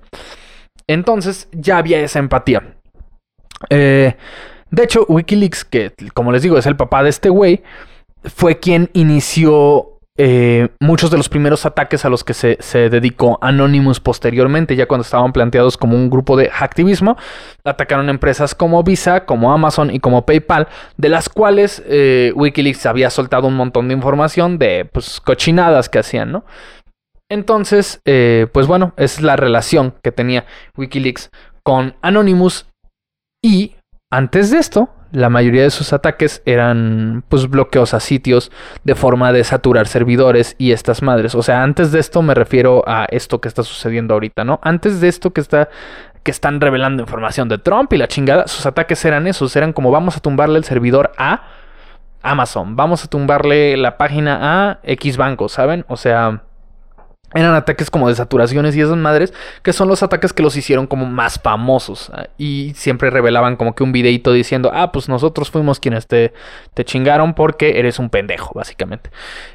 Entonces 0.87 1.47
ya 1.51 1.77
había 1.77 1.99
esa 1.99 2.19
empatía. 2.19 2.75
Eh, 3.69 4.15
de 4.71 4.83
hecho, 4.83 5.05
Wikileaks, 5.07 5.65
que 5.65 5.93
como 6.13 6.31
les 6.31 6.41
digo 6.41 6.57
es 6.57 6.65
el 6.65 6.75
papá 6.75 7.03
de 7.03 7.09
este 7.09 7.29
güey, 7.29 7.63
fue 8.23 8.59
quien 8.59 8.89
inició 8.93 9.94
eh, 10.17 10.69
muchos 10.79 11.11
de 11.11 11.17
los 11.17 11.27
primeros 11.27 11.65
ataques 11.65 12.05
a 12.05 12.09
los 12.09 12.23
que 12.23 12.33
se, 12.33 12.57
dedicó 12.89 13.37
Anonymous 13.41 13.99
posteriormente, 13.99 14.75
ya 14.75 14.87
cuando 14.87 15.01
estaban 15.01 15.33
planteados 15.33 15.77
como 15.77 15.97
un 15.97 16.09
grupo 16.09 16.37
de 16.37 16.49
activismo, 16.57 17.17
atacaron 17.65 18.09
empresas 18.09 18.55
como 18.55 18.81
Visa, 18.83 19.25
como 19.25 19.51
Amazon 19.51 19.93
y 19.93 19.99
como 19.99 20.25
PayPal, 20.25 20.67
de 20.95 21.09
las 21.09 21.27
cuales 21.27 21.83
eh, 21.85 22.31
Wikileaks 22.35 22.85
había 22.85 23.09
soltado 23.09 23.47
un 23.47 23.55
montón 23.55 23.89
de 23.89 23.93
información 23.93 24.57
de 24.57 24.85
pues, 24.85 25.19
cochinadas 25.19 25.89
que 25.89 25.99
hacían, 25.99 26.31
¿no? 26.31 26.45
Entonces, 27.29 27.99
eh, 28.05 28.47
pues 28.53 28.67
bueno, 28.67 28.93
es 28.97 29.21
la 29.21 29.35
relación 29.35 29.95
que 30.01 30.11
tenía 30.11 30.45
Wikileaks 30.77 31.31
con 31.63 31.95
Anonymous 32.01 32.67
y 33.43 33.75
antes 34.11 34.51
de 34.51 34.59
esto, 34.59 34.89
la 35.15 35.29
mayoría 35.29 35.63
de 35.63 35.69
sus 35.69 35.93
ataques 35.93 36.41
eran 36.45 37.23
pues 37.29 37.49
bloqueos 37.49 37.93
a 37.93 38.01
sitios 38.01 38.51
de 38.83 38.95
forma 38.95 39.31
de 39.31 39.43
saturar 39.45 39.87
servidores 39.87 40.55
y 40.57 40.73
estas 40.73 41.01
madres. 41.01 41.35
O 41.35 41.41
sea, 41.41 41.63
antes 41.63 41.91
de 41.91 41.99
esto 41.99 42.21
me 42.21 42.33
refiero 42.33 42.83
a 42.85 43.05
esto 43.05 43.39
que 43.39 43.47
está 43.47 43.63
sucediendo 43.63 44.13
ahorita, 44.13 44.43
¿no? 44.43 44.59
Antes 44.61 44.99
de 44.99 45.07
esto 45.07 45.31
que 45.31 45.41
está 45.41 45.69
que 46.23 46.31
están 46.31 46.59
revelando 46.59 47.03
información 47.03 47.47
de 47.49 47.59
Trump 47.59 47.93
y 47.93 47.97
la 47.97 48.07
chingada, 48.07 48.47
sus 48.47 48.65
ataques 48.65 49.05
eran 49.05 49.27
esos, 49.27 49.55
eran 49.55 49.73
como 49.73 49.91
vamos 49.91 50.17
a 50.17 50.19
tumbarle 50.19 50.57
el 50.57 50.63
servidor 50.63 51.11
a 51.17 51.43
Amazon, 52.23 52.75
vamos 52.75 53.05
a 53.05 53.07
tumbarle 53.07 53.77
la 53.77 53.97
página 53.97 54.39
a 54.41 54.79
X 54.83 55.17
banco, 55.17 55.47
¿saben? 55.49 55.85
O 55.87 55.97
sea, 55.97 56.41
eran 57.35 57.53
ataques 57.53 57.91
como 57.91 58.07
de 58.07 58.15
saturaciones 58.15 58.75
y 58.75 58.81
esas 58.81 58.95
madres, 58.95 59.33
que 59.61 59.73
son 59.73 59.89
los 59.89 60.01
ataques 60.01 60.31
que 60.31 60.41
los 60.41 60.55
hicieron 60.55 60.87
como 60.87 61.05
más 61.05 61.39
famosos. 61.39 62.09
Ah, 62.13 62.27
y 62.37 62.73
siempre 62.75 63.09
revelaban 63.09 63.57
como 63.57 63.75
que 63.75 63.83
un 63.83 63.91
videito 63.91 64.31
diciendo, 64.31 64.71
ah, 64.73 64.91
pues 64.91 65.09
nosotros 65.09 65.51
fuimos 65.51 65.79
quienes 65.79 66.07
te, 66.07 66.33
te 66.73 66.85
chingaron 66.85 67.33
porque 67.33 67.77
eres 67.77 67.99
un 67.99 68.09
pendejo, 68.09 68.53
básicamente. 68.55 69.11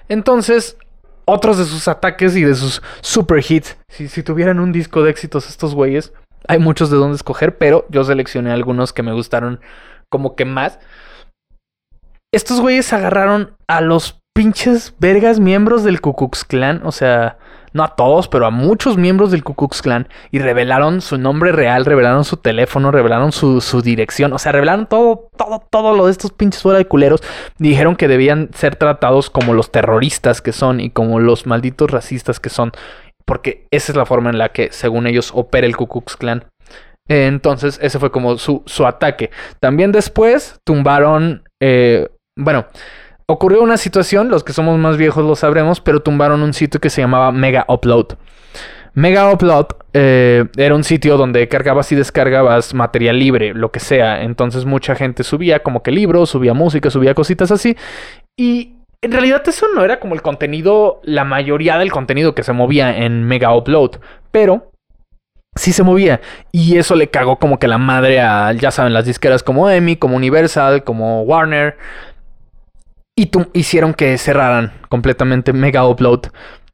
Entonces, 0.08 0.76
otros 1.24 1.56
de 1.56 1.64
sus 1.64 1.88
ataques 1.88 2.36
y 2.36 2.44
de 2.44 2.54
sus 2.54 2.82
super 3.00 3.42
hits, 3.46 3.78
si, 3.88 4.08
si 4.08 4.22
tuvieran 4.22 4.60
un 4.60 4.72
disco 4.72 5.02
de 5.02 5.10
éxitos 5.10 5.48
estos 5.48 5.74
güeyes, 5.74 6.12
hay 6.48 6.58
muchos 6.58 6.90
de 6.90 6.98
dónde 6.98 7.16
escoger, 7.16 7.56
pero 7.56 7.86
yo 7.88 8.04
seleccioné 8.04 8.52
algunos 8.52 8.92
que 8.92 9.02
me 9.02 9.12
gustaron 9.12 9.60
como 10.10 10.36
que 10.36 10.44
más. 10.44 10.78
Estos 12.32 12.60
güeyes 12.60 12.92
agarraron 12.92 13.56
a 13.66 13.80
los 13.80 14.20
pinches 14.34 14.94
vergas 14.98 15.40
miembros 15.40 15.82
del 15.82 16.00
Ku 16.00 16.14
Klux 16.14 16.44
Klan, 16.44 16.82
o 16.84 16.92
sea, 16.92 17.38
no 17.72 17.85
a 17.85 17.94
todos, 17.94 18.28
pero 18.28 18.46
a 18.46 18.50
muchos 18.50 18.96
miembros 18.96 19.30
del 19.30 19.44
Ku 19.44 19.54
Klux 19.54 19.83
Klan 19.83 20.09
y 20.30 20.38
revelaron 20.38 21.00
su 21.00 21.18
nombre 21.18 21.52
real, 21.52 21.85
revelaron 21.85 22.24
su 22.24 22.37
teléfono, 22.37 22.90
revelaron 22.90 23.33
su, 23.33 23.83
dirección, 23.83 24.33
o 24.33 24.38
sea, 24.38 24.52
revelaron 24.52 24.87
todo, 24.87 25.28
todo, 25.37 25.62
todo 25.70 25.96
lo 25.96 26.06
de 26.06 26.12
estos 26.12 26.33
pinches 26.33 26.62
fuera 26.62 26.78
de 26.78 26.87
culeros. 26.87 27.22
dijeron 27.59 27.96
que 27.96 28.09
debían 28.09 28.50
ser 28.54 28.76
tratados 28.76 29.30
como 29.30 29.54
los 29.54 29.70
terroristas 29.70 30.42
que 30.42 30.52
son 30.52 30.80
y 30.80 30.90
como 30.90 31.20
los 31.20 31.46
malditos 31.46 31.90
racistas 31.90 32.40
que 32.40 32.50
son. 32.50 32.72
porque 33.24 33.66
esa 33.70 33.92
es 33.92 33.96
la 33.96 34.06
forma 34.06 34.30
en 34.30 34.38
la 34.38 34.48
que, 34.48 34.72
según 34.72 35.06
ellos, 35.06 35.30
opera 35.35 35.66
el 35.66 35.76
Ku 35.76 35.87
Klux 35.87 36.16
Klan. 36.16 36.44
Entonces, 37.09 37.78
ese 37.83 37.98
fue 37.98 38.11
como 38.11 38.38
su, 38.38 38.62
su 38.66 38.87
ataque. 38.87 39.30
También 39.59 39.90
después 39.90 40.61
tumbaron, 40.64 41.42
eh, 41.61 42.09
bueno, 42.37 42.66
ocurrió 43.30 43.62
una 43.62 43.76
situación, 43.76 44.28
los 44.28 44.44
que 44.44 44.52
somos 44.52 44.78
más 44.78 44.96
viejos 44.96 45.24
lo 45.24 45.36
sabremos, 45.36 45.80
pero 45.80 46.00
tumbaron 46.00 46.42
un 46.42 46.52
sitio 46.52 46.80
que 46.80 46.90
se 46.90 47.00
llamaba 47.00 47.32
Mega 47.32 47.64
Upload. 47.68 48.16
Mega 48.94 49.32
Upload 49.32 49.66
eh, 49.92 50.46
era 50.56 50.74
un 50.74 50.84
sitio 50.84 51.16
donde 51.16 51.46
cargabas 51.48 51.92
y 51.92 51.96
descargabas 51.96 52.74
material 52.74 53.18
libre, 53.18 53.54
lo 53.54 53.70
que 53.70 53.80
sea. 53.80 54.22
Entonces 54.22 54.64
mucha 54.64 54.94
gente 54.94 55.22
subía 55.22 55.62
como 55.62 55.82
que 55.82 55.92
libros, 55.92 56.30
subía 56.30 56.54
música, 56.54 56.90
subía 56.90 57.14
cositas 57.14 57.50
así. 57.52 57.76
Y 58.36 58.74
en 59.00 59.12
realidad 59.12 59.42
eso 59.46 59.66
no 59.74 59.84
era 59.84 60.00
como 60.00 60.14
el 60.14 60.22
contenido, 60.22 61.00
la 61.04 61.24
mayoría 61.24 61.78
del 61.78 61.92
contenido 61.92 62.34
que 62.34 62.42
se 62.42 62.52
movía 62.52 62.96
en 62.96 63.24
Mega 63.24 63.54
Upload. 63.54 64.00
Pero 64.32 64.70
sí 65.54 65.72
se 65.72 65.82
movía. 65.82 66.20
Y 66.52 66.78
eso 66.78 66.96
le 66.96 67.08
cagó 67.10 67.38
como 67.38 67.58
que 67.58 67.68
la 67.68 67.78
madre 67.78 68.20
a, 68.20 68.52
ya 68.52 68.70
saben, 68.70 68.92
las 68.92 69.04
disqueras 69.04 69.42
como 69.42 69.70
EMI, 69.70 69.96
como 69.96 70.16
Universal, 70.16 70.84
como 70.84 71.22
Warner. 71.22 71.76
Y 73.16 73.30
hicieron 73.52 73.94
que 73.94 74.16
cerraran 74.18 74.72
completamente 74.88 75.52
Mega 75.52 75.86
Upload 75.86 76.30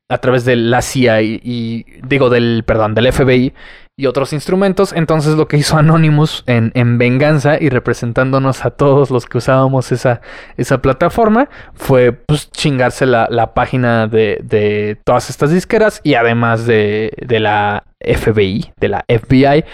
a 0.09 0.19
través 0.19 0.45
de 0.45 0.57
la 0.57 0.83
CIA 0.83 1.23
y, 1.23 1.85
digo 2.03 2.31
del, 2.31 2.63
perdón, 2.65 2.95
del 2.95 3.13
FBI 3.13 3.53
y 3.97 4.07
otros 4.07 4.33
instrumentos. 4.33 4.93
Entonces 4.93 5.35
lo 5.35 5.49
que 5.49 5.57
hizo 5.57 5.77
Anonymous 5.77 6.45
en, 6.47 6.71
en, 6.75 6.99
venganza 6.99 7.57
y 7.61 7.69
representándonos 7.71 8.65
a 8.65 8.71
todos 8.71 9.11
los 9.11 9.27
que 9.27 9.39
usábamos 9.39 9.91
esa, 9.91 10.21
esa 10.57 10.81
plataforma 10.83 11.49
fue 11.75 12.13
pues 12.13 12.51
chingarse 12.51 13.07
la, 13.07 13.27
la 13.31 13.55
página 13.55 14.07
de, 14.07 14.39
de, 14.45 14.99
todas 15.05 15.31
estas 15.31 15.51
disqueras 15.51 16.01
y 16.05 16.15
además 16.15 16.67
de, 16.67 17.13
de, 17.27 17.41
la 17.41 17.85
FBI, 18.01 18.73
de 18.79 18.89
la 18.89 19.05
FBI. 19.09 19.65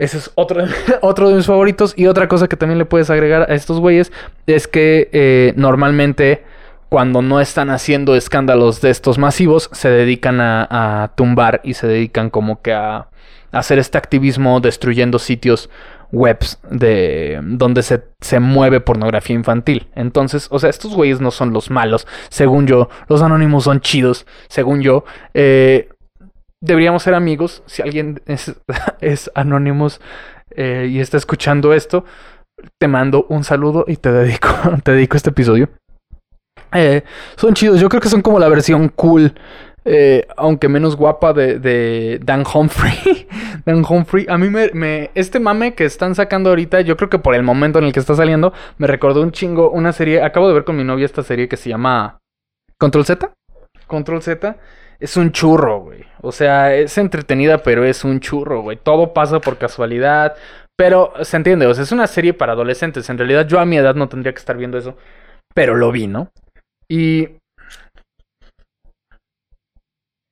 Ese 0.00 0.16
es 0.16 0.32
otro, 0.34 0.64
otro 1.02 1.28
de 1.28 1.36
mis 1.36 1.46
favoritos. 1.46 1.92
Y 1.96 2.06
otra 2.06 2.26
cosa 2.26 2.48
que 2.48 2.56
también 2.56 2.78
le 2.78 2.86
puedes 2.86 3.10
agregar 3.10 3.42
a 3.50 3.54
estos 3.54 3.78
güeyes 3.78 4.10
es 4.46 4.66
que 4.66 5.10
eh, 5.12 5.52
normalmente 5.56 6.42
cuando 6.88 7.22
no 7.22 7.38
están 7.40 7.70
haciendo 7.70 8.16
escándalos 8.16 8.80
de 8.80 8.90
estos 8.90 9.18
masivos, 9.18 9.68
se 9.72 9.90
dedican 9.90 10.40
a, 10.40 11.12
tumbar 11.14 11.60
y 11.62 11.74
se 11.74 11.86
dedican 11.86 12.30
como 12.30 12.62
que 12.62 12.72
a, 12.72 13.08
hacer 13.52 13.78
este 13.78 13.98
activismo 13.98 14.60
destruyendo 14.60 15.18
sitios 15.18 15.70
webs 16.12 16.58
de 16.68 17.38
donde 17.42 17.82
se, 17.82 18.02
se, 18.20 18.40
mueve 18.40 18.80
pornografía 18.80 19.36
infantil. 19.36 19.88
Entonces, 19.94 20.48
o 20.50 20.58
sea, 20.58 20.70
estos 20.70 20.94
güeyes 20.94 21.20
no 21.20 21.30
son 21.30 21.52
los 21.52 21.70
malos. 21.70 22.06
Según 22.30 22.66
yo, 22.66 22.88
los 23.08 23.22
anónimos 23.22 23.64
son 23.64 23.80
chidos. 23.80 24.26
Según 24.48 24.80
yo, 24.80 25.04
eh, 25.34 25.90
deberíamos 26.60 27.02
ser 27.02 27.14
amigos. 27.14 27.62
Si 27.66 27.82
alguien 27.82 28.20
es, 28.26 28.54
es 29.00 29.30
anónimos 29.34 30.00
eh, 30.50 30.88
y 30.90 31.00
está 31.00 31.16
escuchando 31.16 31.72
esto, 31.72 32.04
te 32.78 32.88
mando 32.88 33.26
un 33.28 33.44
saludo 33.44 33.84
y 33.86 33.96
te 33.96 34.12
dedico, 34.12 34.48
te 34.84 34.92
dedico 34.92 35.16
este 35.16 35.30
episodio. 35.30 35.68
Eh, 36.72 37.02
son 37.36 37.54
chidos. 37.54 37.80
Yo 37.80 37.88
creo 37.88 38.00
que 38.00 38.08
son 38.08 38.22
como 38.22 38.38
la 38.38 38.48
versión 38.48 38.88
cool. 38.88 39.34
Eh, 39.86 40.26
aunque 40.36 40.68
menos 40.68 40.94
guapa 40.94 41.32
de, 41.32 42.20
Dan 42.22 42.44
Humphrey. 42.52 43.26
Dan 43.64 43.84
Humphrey. 43.88 44.26
A 44.28 44.36
mí 44.36 44.48
me, 44.48 45.10
Este 45.14 45.40
mame 45.40 45.74
que 45.74 45.84
están 45.84 46.14
sacando 46.14 46.50
ahorita, 46.50 46.82
yo 46.82 46.96
creo 46.96 47.08
que 47.08 47.18
por 47.18 47.34
el 47.34 47.42
momento 47.42 47.78
en 47.78 47.86
el 47.86 47.92
que 47.92 48.00
está 48.00 48.14
saliendo, 48.14 48.52
me 48.78 48.86
recordó 48.86 49.22
un 49.22 49.32
chingo 49.32 49.70
una 49.70 49.92
serie. 49.92 50.22
Acabo 50.22 50.48
de 50.48 50.54
ver 50.54 50.64
con 50.64 50.76
mi 50.76 50.84
novia 50.84 51.06
esta 51.06 51.22
serie 51.22 51.48
que 51.48 51.56
se 51.56 51.70
llama 51.70 52.18
Control 52.78 53.04
Z. 53.04 53.32
Control 53.86 54.22
Z. 54.22 54.56
Es 55.00 55.16
un 55.16 55.32
churro, 55.32 55.80
güey. 55.80 56.04
O 56.20 56.30
sea, 56.30 56.74
es 56.74 56.98
entretenida, 56.98 57.62
pero 57.62 57.84
es 57.84 58.04
un 58.04 58.20
churro, 58.20 58.60
güey. 58.60 58.76
Todo 58.76 59.14
pasa 59.14 59.40
por 59.40 59.56
casualidad. 59.56 60.36
Pero 60.76 61.12
se 61.24 61.36
entiende, 61.36 61.66
o 61.66 61.74
sea, 61.74 61.84
es 61.84 61.92
una 61.92 62.06
serie 62.06 62.34
para 62.34 62.52
adolescentes. 62.52 63.08
En 63.10 63.18
realidad, 63.18 63.46
yo 63.46 63.58
a 63.60 63.66
mi 63.66 63.76
edad 63.76 63.94
no 63.94 64.08
tendría 64.08 64.32
que 64.32 64.38
estar 64.38 64.56
viendo 64.56 64.78
eso. 64.78 64.96
Pero 65.54 65.74
lo 65.74 65.90
vi, 65.90 66.06
¿no? 66.06 66.30
Y, 66.88 67.28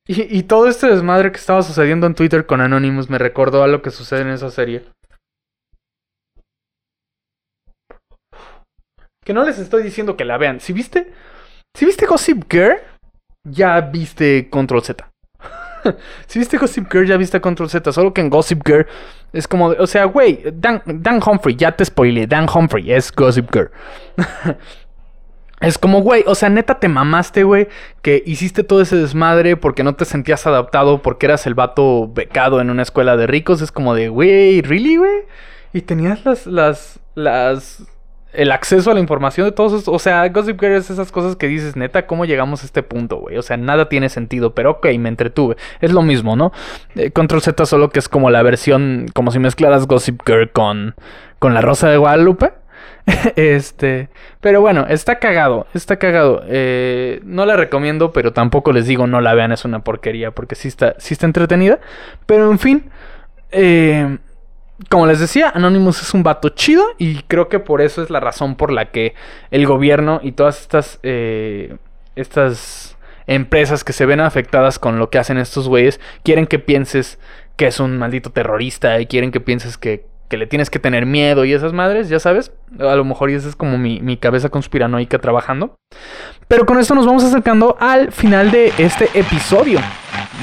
y, 0.07 0.43
todo 0.43 0.67
este 0.67 0.87
desmadre 0.87 1.31
que 1.31 1.37
estaba 1.37 1.61
sucediendo 1.61 2.07
en 2.07 2.15
Twitter 2.15 2.45
con 2.45 2.61
Anonymous 2.61 3.09
me 3.09 3.19
recordó 3.19 3.63
a 3.63 3.67
lo 3.67 3.81
que 3.81 3.91
sucede 3.91 4.21
en 4.21 4.29
esa 4.29 4.49
serie. 4.49 4.83
Que 9.23 9.33
no 9.33 9.43
les 9.43 9.59
estoy 9.59 9.83
diciendo 9.83 10.17
que 10.17 10.25
la 10.25 10.37
vean. 10.37 10.59
Si 10.59 10.73
viste, 10.73 11.13
si 11.75 11.85
viste 11.85 12.07
Gossip 12.07 12.51
Girl, 12.51 12.79
ya 13.43 13.81
viste 13.81 14.49
Control 14.49 14.83
Z. 14.83 15.09
si 16.27 16.39
viste 16.39 16.57
Gossip 16.57 16.91
Girl, 16.91 17.05
ya 17.05 17.17
viste 17.17 17.39
Control 17.41 17.69
Z. 17.69 17.91
Solo 17.91 18.13
que 18.13 18.21
en 18.21 18.29
Gossip 18.29 18.61
Girl 18.65 18.85
es 19.33 19.47
como, 19.47 19.67
o 19.67 19.87
sea, 19.87 20.05
güey, 20.05 20.43
Dan, 20.53 20.81
Dan 20.85 21.19
Humphrey, 21.25 21.55
ya 21.55 21.71
te 21.71 21.85
spoilé. 21.85 22.27
Dan 22.27 22.47
Humphrey 22.53 22.91
es 22.91 23.11
Gossip 23.11 23.49
Girl. 23.53 23.71
Es 25.61 25.77
como, 25.77 26.01
güey, 26.01 26.23
o 26.25 26.35
sea, 26.35 26.49
neta 26.49 26.79
te 26.79 26.87
mamaste, 26.87 27.43
güey, 27.43 27.67
que 28.01 28.23
hiciste 28.25 28.63
todo 28.63 28.81
ese 28.81 28.95
desmadre 28.95 29.57
porque 29.57 29.83
no 29.83 29.95
te 29.95 30.05
sentías 30.05 30.47
adaptado, 30.47 31.01
porque 31.01 31.25
eras 31.25 31.45
el 31.47 31.53
vato 31.53 32.07
becado 32.07 32.61
en 32.61 32.69
una 32.69 32.81
escuela 32.81 33.17
de 33.17 33.27
ricos. 33.27 33.61
Es 33.61 33.71
como 33.71 33.93
de, 33.93 34.07
güey, 34.07 34.61
¿really, 34.61 34.95
güey? 34.95 35.25
Y 35.73 35.81
tenías 35.81 36.23
las, 36.23 36.47
las, 36.47 36.99
las, 37.13 37.83
el 38.33 38.51
acceso 38.51 38.91
a 38.91 38.93
la 38.93 38.99
información 38.99 39.47
de 39.47 39.51
todos 39.51 39.73
estos. 39.73 39.93
O 39.93 39.99
sea, 39.99 40.27
Gossip 40.29 40.59
Girl 40.59 40.75
es 40.75 40.89
esas 40.89 41.11
cosas 41.11 41.35
que 41.35 41.47
dices, 41.47 41.75
neta, 41.75 42.05
¿cómo 42.05 42.25
llegamos 42.25 42.61
a 42.61 42.65
este 42.65 42.83
punto, 42.83 43.17
güey? 43.17 43.37
O 43.37 43.41
sea, 43.41 43.57
nada 43.57 43.89
tiene 43.89 44.09
sentido, 44.09 44.53
pero 44.53 44.71
ok, 44.71 44.87
me 44.99 45.09
entretuve. 45.09 45.57
Es 45.81 45.91
lo 45.91 46.01
mismo, 46.01 46.35
¿no? 46.35 46.51
Eh, 46.95 47.11
Control 47.11 47.41
Z 47.41 47.65
solo 47.65 47.89
que 47.89 47.99
es 47.99 48.09
como 48.09 48.29
la 48.29 48.43
versión, 48.43 49.07
como 49.13 49.31
si 49.31 49.39
mezclaras 49.39 49.87
Gossip 49.87 50.21
Girl 50.25 50.51
con, 50.51 50.95
con 51.39 51.53
La 51.53 51.61
Rosa 51.61 51.89
de 51.89 51.97
Guadalupe. 51.97 52.53
este, 53.35 54.09
pero 54.39 54.61
bueno, 54.61 54.85
está 54.87 55.19
cagado, 55.19 55.67
está 55.73 55.97
cagado. 55.97 56.43
Eh, 56.47 57.21
no 57.23 57.45
la 57.45 57.55
recomiendo, 57.55 58.11
pero 58.11 58.33
tampoco 58.33 58.71
les 58.71 58.85
digo 58.85 59.07
no 59.07 59.21
la 59.21 59.33
vean, 59.33 59.51
es 59.51 59.65
una 59.65 59.83
porquería, 59.83 60.31
porque 60.31 60.55
sí 60.55 60.67
está, 60.67 60.95
sí 60.99 61.13
está 61.13 61.25
entretenida. 61.25 61.79
Pero 62.25 62.51
en 62.51 62.59
fin, 62.59 62.91
eh, 63.51 64.17
como 64.87 65.07
les 65.07 65.19
decía, 65.19 65.51
Anonymous 65.53 66.01
es 66.01 66.13
un 66.13 66.23
vato 66.23 66.49
chido 66.49 66.85
y 66.97 67.23
creo 67.23 67.49
que 67.49 67.59
por 67.59 67.81
eso 67.81 68.01
es 68.01 68.09
la 68.09 68.19
razón 68.19 68.55
por 68.55 68.71
la 68.71 68.91
que 68.91 69.13
el 69.51 69.65
gobierno 69.65 70.21
y 70.23 70.31
todas 70.31 70.61
estas, 70.61 70.99
eh, 71.03 71.75
estas 72.15 72.97
empresas 73.27 73.83
que 73.83 73.93
se 73.93 74.05
ven 74.05 74.21
afectadas 74.21 74.79
con 74.79 74.97
lo 74.97 75.09
que 75.09 75.17
hacen 75.17 75.37
estos 75.37 75.67
güeyes 75.67 75.99
quieren 76.23 76.47
que 76.47 76.59
pienses 76.59 77.19
que 77.57 77.67
es 77.67 77.79
un 77.79 77.97
maldito 77.97 78.31
terrorista 78.31 78.99
y 79.01 79.05
quieren 79.05 79.31
que 79.31 79.41
pienses 79.41 79.77
que 79.77 80.07
que 80.29 80.37
le 80.37 80.47
tienes 80.47 80.69
que 80.69 80.79
tener 80.79 81.05
miedo 81.05 81.43
y 81.43 81.53
esas 81.53 81.73
madres, 81.73 82.07
ya 82.07 82.19
sabes. 82.19 82.51
A 82.79 82.95
lo 82.95 83.03
mejor 83.03 83.31
esa 83.31 83.49
es 83.49 83.55
como 83.55 83.77
mi, 83.77 83.99
mi, 83.99 84.15
cabeza 84.15 84.49
conspiranoica 84.49 85.17
trabajando. 85.17 85.75
Pero 86.47 86.65
con 86.65 86.77
esto 86.79 86.95
nos 86.95 87.05
vamos 87.05 87.23
acercando 87.23 87.75
al 87.79 88.11
final 88.11 88.51
de 88.51 88.71
este 88.77 89.09
episodio. 89.15 89.79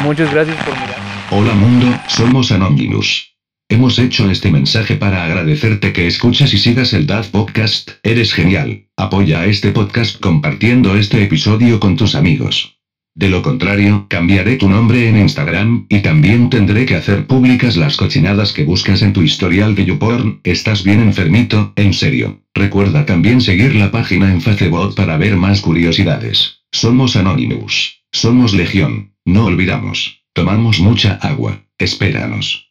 Muchas 0.03 0.33
gracias 0.35 0.57
por 0.65 0.75
mirar. 0.75 0.97
Hola 1.31 1.55
mundo, 1.55 1.87
somos 2.09 2.51
Anonymous. 2.51 3.36
Hemos 3.69 3.99
hecho 3.99 4.31
este 4.31 4.49
mensaje 4.49 4.95
para 4.95 5.25
agradecerte 5.25 5.93
que 5.93 6.07
escuchas 6.07 6.55
y 6.55 6.59
sigas 6.59 6.93
el 6.93 7.05
DAF 7.05 7.31
Podcast, 7.31 7.91
eres 8.05 8.33
genial. 8.33 8.87
Apoya 8.97 9.41
a 9.41 9.47
este 9.47 9.73
podcast 9.73 10.21
compartiendo 10.21 10.95
este 10.95 11.21
episodio 11.25 11.81
con 11.81 11.97
tus 11.97 12.15
amigos. 12.15 12.79
De 13.17 13.29
lo 13.29 13.43
contrario, 13.43 14.07
cambiaré 14.09 14.55
tu 14.55 14.69
nombre 14.69 15.09
en 15.09 15.17
Instagram, 15.17 15.87
y 15.89 15.99
también 15.99 16.49
tendré 16.49 16.87
que 16.87 16.95
hacer 16.95 17.27
públicas 17.27 17.77
las 17.77 17.97
cochinadas 17.97 18.53
que 18.53 18.63
buscas 18.63 19.03
en 19.03 19.13
tu 19.13 19.23
historial 19.23 19.75
de 19.75 19.87
YouPorn, 19.87 20.41
estás 20.45 20.85
bien 20.85 21.01
enfermito, 21.01 21.73
en 21.75 21.93
serio. 21.93 22.43
Recuerda 22.55 23.05
también 23.05 23.41
seguir 23.41 23.75
la 23.75 23.91
página 23.91 24.31
en 24.31 24.43
Facebook 24.43 24.95
para 24.95 25.17
ver 25.17 25.35
más 25.37 25.61
curiosidades. 25.61 26.61
Somos 26.71 27.17
Anonymous. 27.17 28.05
Somos 28.13 28.55
Legión. 28.55 29.15
No 29.25 29.47
olvidamos. 29.47 30.23
Tomamos 30.35 30.79
mucha 30.79 31.15
agua. 31.15 31.65
Espéranos. 31.79 32.67